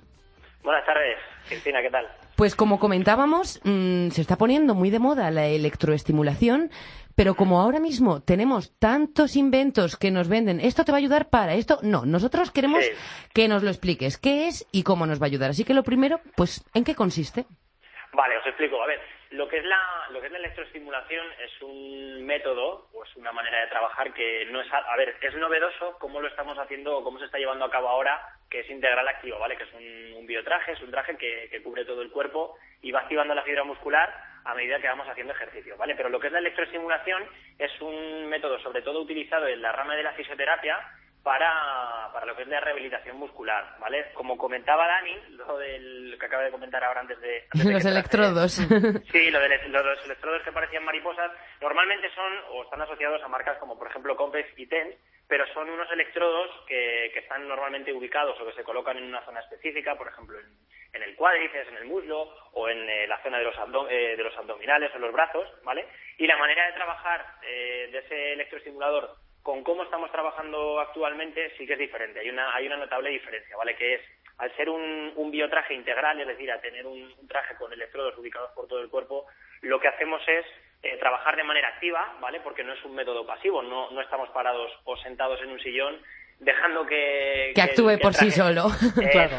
[0.63, 1.17] Buenas tardes,
[1.47, 2.07] Cristina, ¿qué tal?
[2.35, 6.69] Pues como comentábamos, mm, se está poniendo muy de moda la electroestimulación,
[7.15, 11.29] pero como ahora mismo tenemos tantos inventos que nos venden, esto te va a ayudar
[11.29, 12.91] para esto, no, nosotros queremos Sí.
[13.33, 15.49] que nos lo expliques, qué es y cómo nos va a ayudar.
[15.49, 17.45] Así que lo primero, pues, ¿en qué consiste?
[18.13, 18.81] Vale, os explico.
[18.81, 18.99] A ver,
[19.37, 23.31] lo que es la, lo que es la electroestimulación es un método o es una
[23.31, 27.03] manera de trabajar que no es, a, ver, es novedoso cómo lo estamos haciendo o
[27.03, 28.19] cómo se está llevando a cabo ahora,
[28.49, 29.55] que es integral activo, ¿vale?
[29.55, 32.91] Que es un, un biotraje, es un traje que, que cubre todo el cuerpo y
[32.91, 34.11] va activando la fibra muscular
[34.43, 35.93] a medida que vamos haciendo ejercicio, ¿vale?
[35.95, 37.23] Pero lo que es la electroestimulación
[37.59, 40.79] es un método sobre todo utilizado en la rama de la fisioterapia
[41.27, 44.11] para, para lo que es la rehabilitación muscular, ¿vale?
[44.13, 47.43] Como comentaba Dani, lo del que acaba de comentar ahora antes de...
[47.51, 48.51] antes de Los que electrodos.
[49.11, 53.27] Sí, lo de lo los electrodos que parecían mariposas normalmente son o están asociados a
[53.27, 54.95] marcas como por ejemplo Complex y TENS,
[55.27, 59.25] pero son unos electrodos que, que están normalmente ubicados o que se colocan en una
[59.25, 60.45] zona específica, por ejemplo en,
[60.93, 64.15] en el cuádriceps, en el muslo o en eh, la zona de los, abdo- eh,
[64.15, 65.85] de los abdominales o los brazos, ¿vale?
[66.17, 69.09] Y la manera de trabajar eh, de ese electroestimulador
[69.47, 72.19] con cómo estamos trabajando actualmente sí que es diferente.
[72.19, 73.77] Hay una, hay una notable diferencia, ¿vale?
[73.77, 74.01] Que es,
[74.39, 78.17] al ser un, un biotraje integral, es decir, a tener un, un traje con electrodos
[78.17, 79.25] ubicados por todo el cuerpo,
[79.61, 80.45] lo que hacemos es
[80.83, 82.41] eh, trabajar de manera activa, ¿vale?
[82.41, 85.97] Porque no es un método pasivo, no, no estamos parados o sentados en un sillón
[86.39, 87.53] dejando que...
[87.55, 88.65] Que actúe por sí solo.
[89.01, 89.37] Eh, Claro.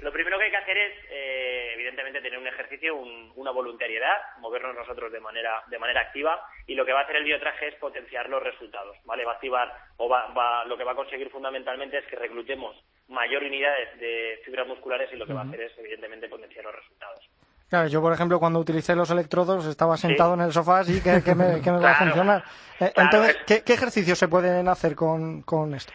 [0.00, 4.16] Lo primero que hay que hacer es, eh, evidentemente, tener un ejercicio, un- una voluntariedad,
[4.38, 7.68] movernos nosotros de manera, de manera activa y lo que va a hacer el biotraje
[7.68, 9.24] es potenciar los resultados, ¿vale?
[9.24, 12.76] Va a activar o va, va- lo que va a conseguir fundamentalmente es que reclutemos
[13.08, 16.74] mayor unidades de fibras musculares y lo que va a hacer es, evidentemente, potenciar los
[16.74, 17.28] resultados.
[17.68, 21.20] Claro, yo, por ejemplo, cuando utilicé los electrodos estaba sentado en el sofá así que,
[21.24, 22.44] que me, que me va a funcionar.
[22.80, 25.92] Eh, claro, entonces, es- ¿qué, qué ejercicios se pueden hacer con, con esto?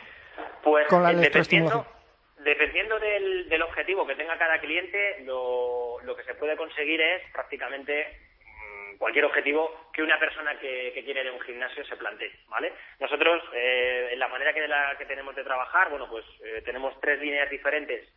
[0.63, 1.85] Pues Con la eh, electroestimulación.
[2.43, 8.17] Dependiendo, del, objetivo que tenga cada cliente, lo, lo que se puede conseguir es prácticamente
[8.43, 12.31] mm, cualquier objetivo que una persona que, que quiere ir a un gimnasio se plantee,
[12.47, 12.73] ¿vale?
[12.99, 16.99] Nosotros, eh, en la manera que, la, que tenemos de trabajar, bueno, pues eh, tenemos
[16.99, 18.07] tres líneas diferentes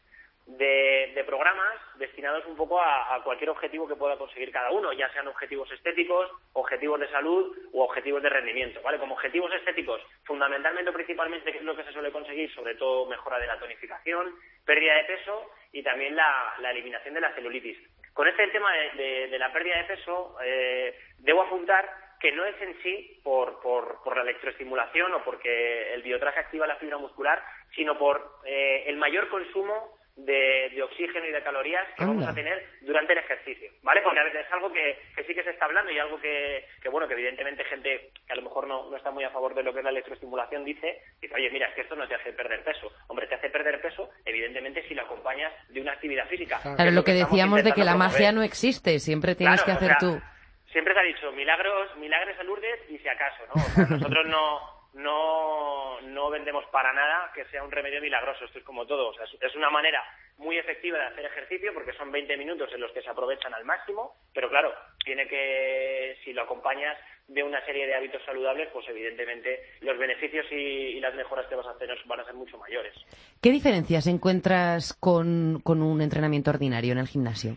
[0.47, 5.26] de, programas destinados un poco a, cualquier objetivo que pueda conseguir cada uno, ya sean
[5.26, 8.99] objetivos estéticos, objetivos de salud u objetivos de rendimiento, ¿vale?
[8.99, 12.53] Como objetivos estéticos, fundamentalmente o principalmente, ¿qué es lo que se suele conseguir?
[12.55, 14.34] Sobre todo mejora de la tonificación,
[14.64, 17.78] pérdida de peso y también la, eliminación de la celulitis.
[18.12, 22.74] Con este tema de la pérdida de peso, eh, debo apuntar que no es en
[22.82, 27.99] sí por, por, por la electroestimulación o porque el biotraje activa la fibra muscular, sino
[27.99, 32.65] por eh, el mayor consumo de, de oxígeno y de calorías que vamos a tener
[32.83, 34.01] durante el ejercicio, ¿vale?
[34.03, 36.65] Porque a veces es algo que, que sí que se está hablando y algo que,
[36.81, 39.55] que, bueno, que evidentemente gente que a lo mejor no, no está muy a favor
[39.55, 42.15] de lo que es la electroestimulación dice, dice, oye, mira, es que esto no te
[42.15, 42.93] hace perder peso.
[43.09, 46.61] Hombre, te hace perder peso, evidentemente, si lo acompañas de una actividad física.
[46.62, 48.35] Claro, lo que decíamos de que la magia promover.
[48.35, 50.23] no existe, siempre tienes Claro, que o hacer sea, tú.
[50.71, 53.62] Siempre se ha dicho milagros, milagres a Lourdes y si acaso, ¿no?
[53.62, 54.61] O sea, nosotros no,
[54.95, 59.09] no, no vendemos para nada que sea un remedio milagroso, esto es como todo.
[59.09, 60.03] O sea, es- una manera
[60.38, 63.64] muy efectiva de hacer ejercicio porque son 20 minutos en los que se aprovechan al
[63.64, 64.74] máximo, pero claro,
[65.05, 66.97] tiene que, si lo acompañas
[67.28, 71.55] de una serie de hábitos saludables, pues evidentemente los beneficios y, y las mejoras que
[71.55, 72.95] vas a hacer van a ser mucho mayores.
[73.40, 77.57] ¿Qué diferencias encuentras con, con un entrenamiento ordinario en el gimnasio?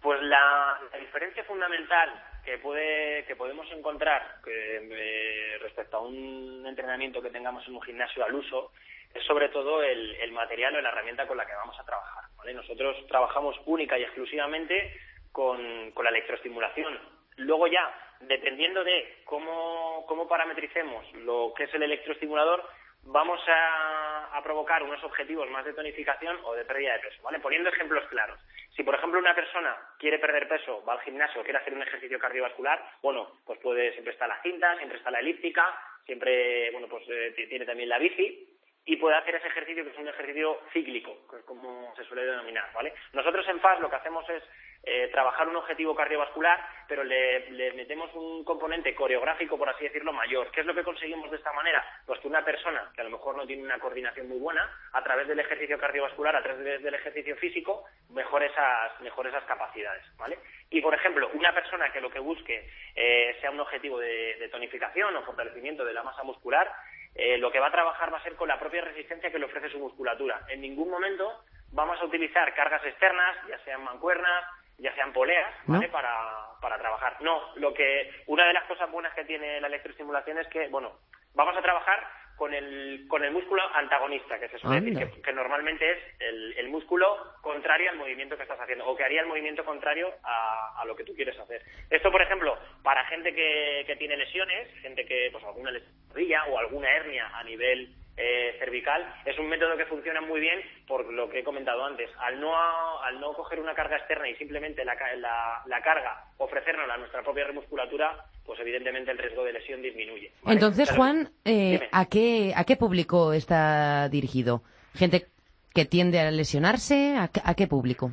[0.00, 2.10] Pues la, la diferencia fundamental
[2.44, 7.82] que puede que podemos encontrar que, eh, respecto a un entrenamiento que tengamos en un
[7.82, 8.72] gimnasio al uso
[9.14, 12.24] es sobre todo el, el material o la herramienta con la que vamos a trabajar.
[12.36, 12.54] ¿vale?
[12.54, 14.98] Nosotros trabajamos única y exclusivamente
[15.30, 16.98] con, con la electroestimulación.
[17.36, 22.64] Luego ya, dependiendo de cómo, cómo parametricemos lo que es el electroestimulador,
[23.04, 27.38] vamos a, provocar unos objetivos más de tonificación o de pérdida de peso, ¿vale?
[27.38, 28.40] Poniendo ejemplos claros.
[28.74, 32.18] Si, por ejemplo, una persona quiere perder peso, va al gimnasio, quiere hacer un ejercicio
[32.18, 35.64] cardiovascular, bueno, pues puede, siempre está la cinta, siempre está la elíptica,
[36.04, 38.52] siempre, bueno, pues eh, tiene también la bici,
[38.84, 42.24] y puede hacer ese ejercicio que es un ejercicio cíclico, que es como se suele
[42.24, 42.92] denominar, ¿vale?
[43.12, 44.42] Nosotros en FAS lo que hacemos es
[44.84, 46.58] eh, trabajar un objetivo cardiovascular,
[46.88, 50.50] pero le, metemos un componente coreográfico, por así decirlo, mayor.
[50.50, 51.84] ¿Qué es lo que conseguimos de esta manera?
[52.04, 55.02] Pues que una persona que a lo mejor no tiene una coordinación muy buena, a
[55.02, 60.04] través del ejercicio cardiovascular, a través de- del ejercicio físico, mejore esas, mejore esas capacidades,
[60.16, 60.38] ¿vale?
[60.70, 64.48] Y, por ejemplo, una persona que lo que busque eh, sea un objetivo de, de
[64.48, 66.70] tonificación o fortalecimiento de la masa muscular,
[67.14, 69.44] eh, lo que va a trabajar va a ser con la propia resistencia que le
[69.46, 70.40] ofrece su musculatura.
[70.48, 74.44] En ningún momento vamos a utilizar cargas externas, ya sean mancuernas,
[74.78, 75.88] ya sean poleas, ¿vale?
[75.88, 76.14] Para,
[76.60, 77.16] para trabajar.
[77.20, 80.92] No, lo que una de las cosas buenas que tiene la electroestimulación es que, bueno,
[81.34, 82.06] vamos a trabajar
[82.36, 86.54] con el, con el músculo antagonista, que se suele decir que, que normalmente es el,
[86.58, 90.80] el músculo contrario al movimiento que estás haciendo, o que haría el movimiento contrario a,
[90.80, 91.62] a lo que tú quieres hacer.
[91.90, 95.70] Esto, por ejemplo, para gente que, que tiene lesiones, gente que, pues alguna
[96.08, 100.60] rodilla o alguna hernia a nivel eh, cervical, es un método que funciona muy bien
[100.86, 102.10] por lo que he comentado antes.
[102.18, 102.52] Al no,
[103.00, 107.22] al no coger una carga externa y simplemente la, la, la carga ofrecérnosla a nuestra
[107.22, 110.32] propia musculatura, pues evidentemente el riesgo de lesión disminuye.
[110.42, 110.54] ¿vale?
[110.54, 111.88] Entonces, Pero- Juan, eh.
[111.92, 114.62] ¿a, qué, ¿a qué público está dirigido?
[114.94, 115.26] ¿Gente
[115.74, 117.16] que tiende a lesionarse?
[117.18, 118.10] ¿A, qué- a qué público?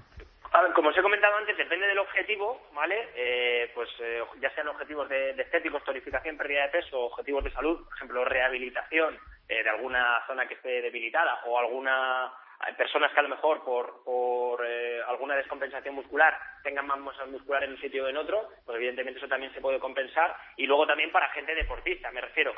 [0.51, 2.95] A ver, como os he comentado antes, depende del objetivo, ¿vale?
[3.15, 7.51] Eh, pues eh, ya sean objetivos de, de estéticos, tonificación, pérdida de peso, objetivos de
[7.51, 9.15] salud, por ejemplo, rehabilitación
[9.49, 13.63] eh, de alguna zona que esté debilitada o alguna hay personas que a lo mejor
[13.63, 18.17] por, por eh, alguna descompensación muscular tengan más masa muscular en un sitio o en
[18.17, 20.35] otro, pues evidentemente eso también se puede compensar.
[20.57, 22.53] Y luego también para gente deportista, me refiero.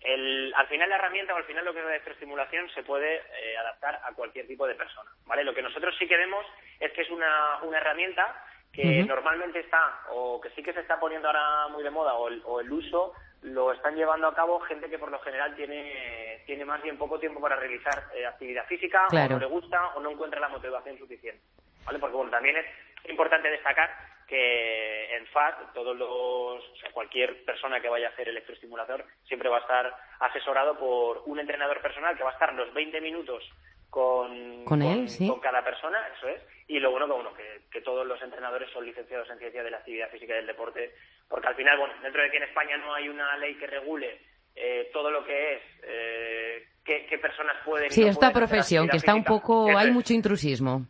[0.00, 3.16] El, al final la herramienta o al final lo que es la electroestimulación se puede
[3.16, 5.44] eh, adaptar a cualquier tipo de persona, ¿vale?
[5.44, 6.46] Lo que nosotros sí que vemos
[6.80, 11.00] es que es una, una herramienta que normalmente está, o que sí que se está
[11.00, 14.60] poniendo ahora muy de moda, o el, o el uso lo están llevando a cabo
[14.60, 18.66] gente que por lo general tiene, tiene más bien poco tiempo para realizar eh, actividad
[18.66, 19.36] física, Claro.
[19.36, 21.42] o no le gusta, o no encuentra la motivación suficiente,
[21.84, 21.98] ¿vale?
[21.98, 22.66] Porque bueno, también es
[23.10, 23.90] importante destacar
[24.26, 29.48] que en FAT todos los, o sea, cualquier persona que vaya a hacer electroestimulador siempre
[29.48, 33.44] va a estar asesorado por un entrenador personal que va a estar los 20 minutos
[33.88, 35.28] con, Con él, sí.
[35.28, 36.42] con cada persona, eso es.
[36.68, 39.70] Y lo bueno que, bueno, que, que todos los entrenadores son licenciados en ciencia de
[39.70, 40.94] la actividad física y del deporte,
[41.28, 44.20] porque al final, bueno, dentro de que en España no hay una ley que regule
[44.56, 48.88] eh, todo lo que es, eh, qué, qué personas pueden Sí, no esta pueden profesión,
[48.88, 49.76] que está un poco...
[49.76, 50.86] Hay mucho intrusismo.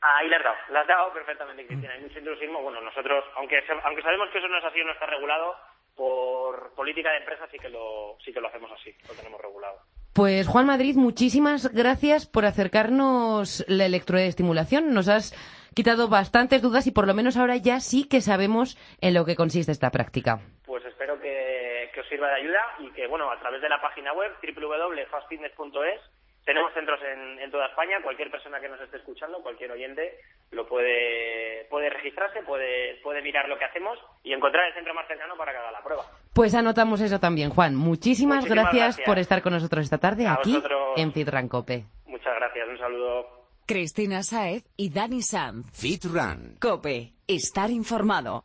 [0.00, 1.94] Ahí le has dado, le has dado perfectamente, Cristina.
[1.94, 2.62] Hay mucho intrusismo.
[2.62, 5.56] Bueno, nosotros, aunque aunque sabemos que eso no es así, no está regulado,
[5.96, 9.80] por política de empresa sí que lo sí que lo hacemos así, lo tenemos regulado.
[10.16, 14.94] Pues Juan Madrid, muchísimas gracias por acercarnos la electroestimulación.
[14.94, 15.34] Nos has
[15.74, 19.36] quitado bastantes dudas y por lo menos ahora ya sí que sabemos en lo que
[19.36, 20.40] consiste esta práctica.
[20.64, 24.14] Pues espero que, os sirva de ayuda y que, bueno, a través de la página
[24.14, 26.00] web www.fastfitness.es
[26.46, 28.00] tenemos centros en, en, toda España.
[28.02, 30.20] Cualquier persona que nos esté escuchando, cualquier oyente,
[30.52, 35.06] lo puede, puede registrarse, puede, puede mirar lo que hacemos y encontrar el centro más
[35.08, 36.04] cercano para que haga la prueba.
[36.32, 37.74] Pues anotamos eso también, Juan.
[37.74, 39.06] Muchísimas, Muchísimas gracias, gracias.
[39.06, 40.92] por estar con nosotros esta tarde A aquí vosotros.
[40.96, 41.84] en Fitrancope.
[42.06, 43.26] Muchas gracias, un saludo.
[43.66, 45.66] Cristina Saez y Dani Sanz.
[45.72, 46.56] Fit Run.
[46.60, 47.12] Cope.
[47.26, 48.44] Estar informado.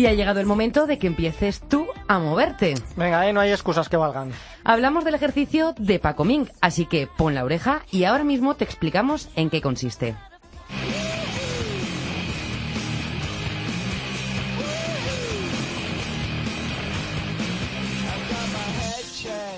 [0.00, 2.72] Y ha llegado el momento de que empieces tú a moverte.
[2.96, 4.32] Venga, eh, no hay excusas que valgan.
[4.64, 8.64] Hablamos del ejercicio de Paco Ming, así que pon la oreja y ahora mismo te
[8.64, 10.16] explicamos en qué consiste.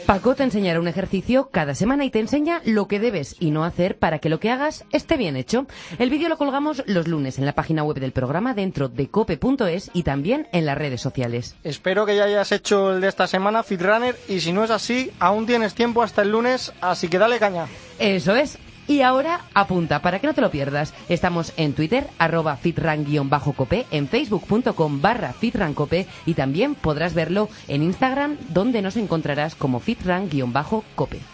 [0.07, 3.64] Paco te enseñará un ejercicio cada semana y te enseña lo que debes y no
[3.64, 5.66] hacer para que lo que hagas esté bien hecho.
[5.98, 9.90] El vídeo lo colgamos los lunes en la página web del programa dentro de cope.es
[9.94, 11.55] y también en las redes sociales.
[11.62, 15.12] Espero que ya hayas hecho el de esta semana, Fitrunner, y si no es así,
[15.20, 17.66] aún tienes tiempo hasta el lunes, así que dale caña.
[17.98, 18.59] Eso es.
[18.86, 20.92] Y ahora apunta para que no te lo pierdas.
[21.08, 28.36] Estamos en Twitter, arroba fitran-cope, en facebook.com barra fitrancope y también podrás verlo en Instagram
[28.48, 31.31] donde nos encontrarás como fitran-cope.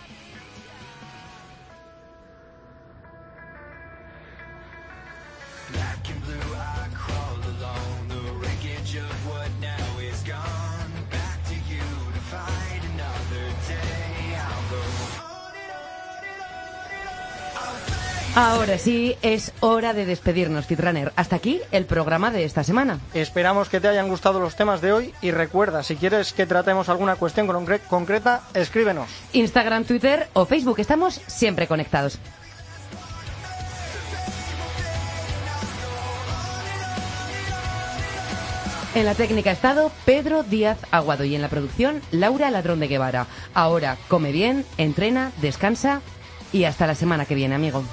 [18.41, 21.13] Ahora sí, es hora de despedirnos, Fitrunner.
[21.17, 23.01] Hasta aquí el programa de esta semana.
[23.13, 26.89] Esperamos que te hayan gustado los temas de hoy y recuerda, si quieres que tratemos
[26.89, 29.09] alguna cuestión concre- concreta, escríbenos.
[29.33, 32.21] Instagram, Twitter o Facebook, estamos siempre conectados.
[38.95, 42.89] En la técnica ha estado Pedro Díaz Aguado y en la producción Laura Ladrón de
[42.89, 43.27] Guevara.
[43.55, 46.01] Ahora come bien, entrena, descansa
[46.53, 47.85] y hasta la semana que viene, amigo.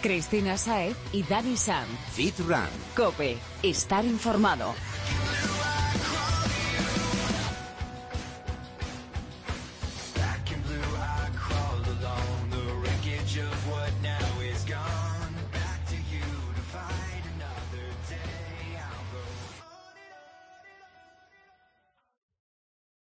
[0.00, 1.88] Cristina Saez y Dani Sanz.
[2.12, 2.68] Fit Run.
[2.96, 3.38] Cope.
[3.62, 4.74] Estar informado.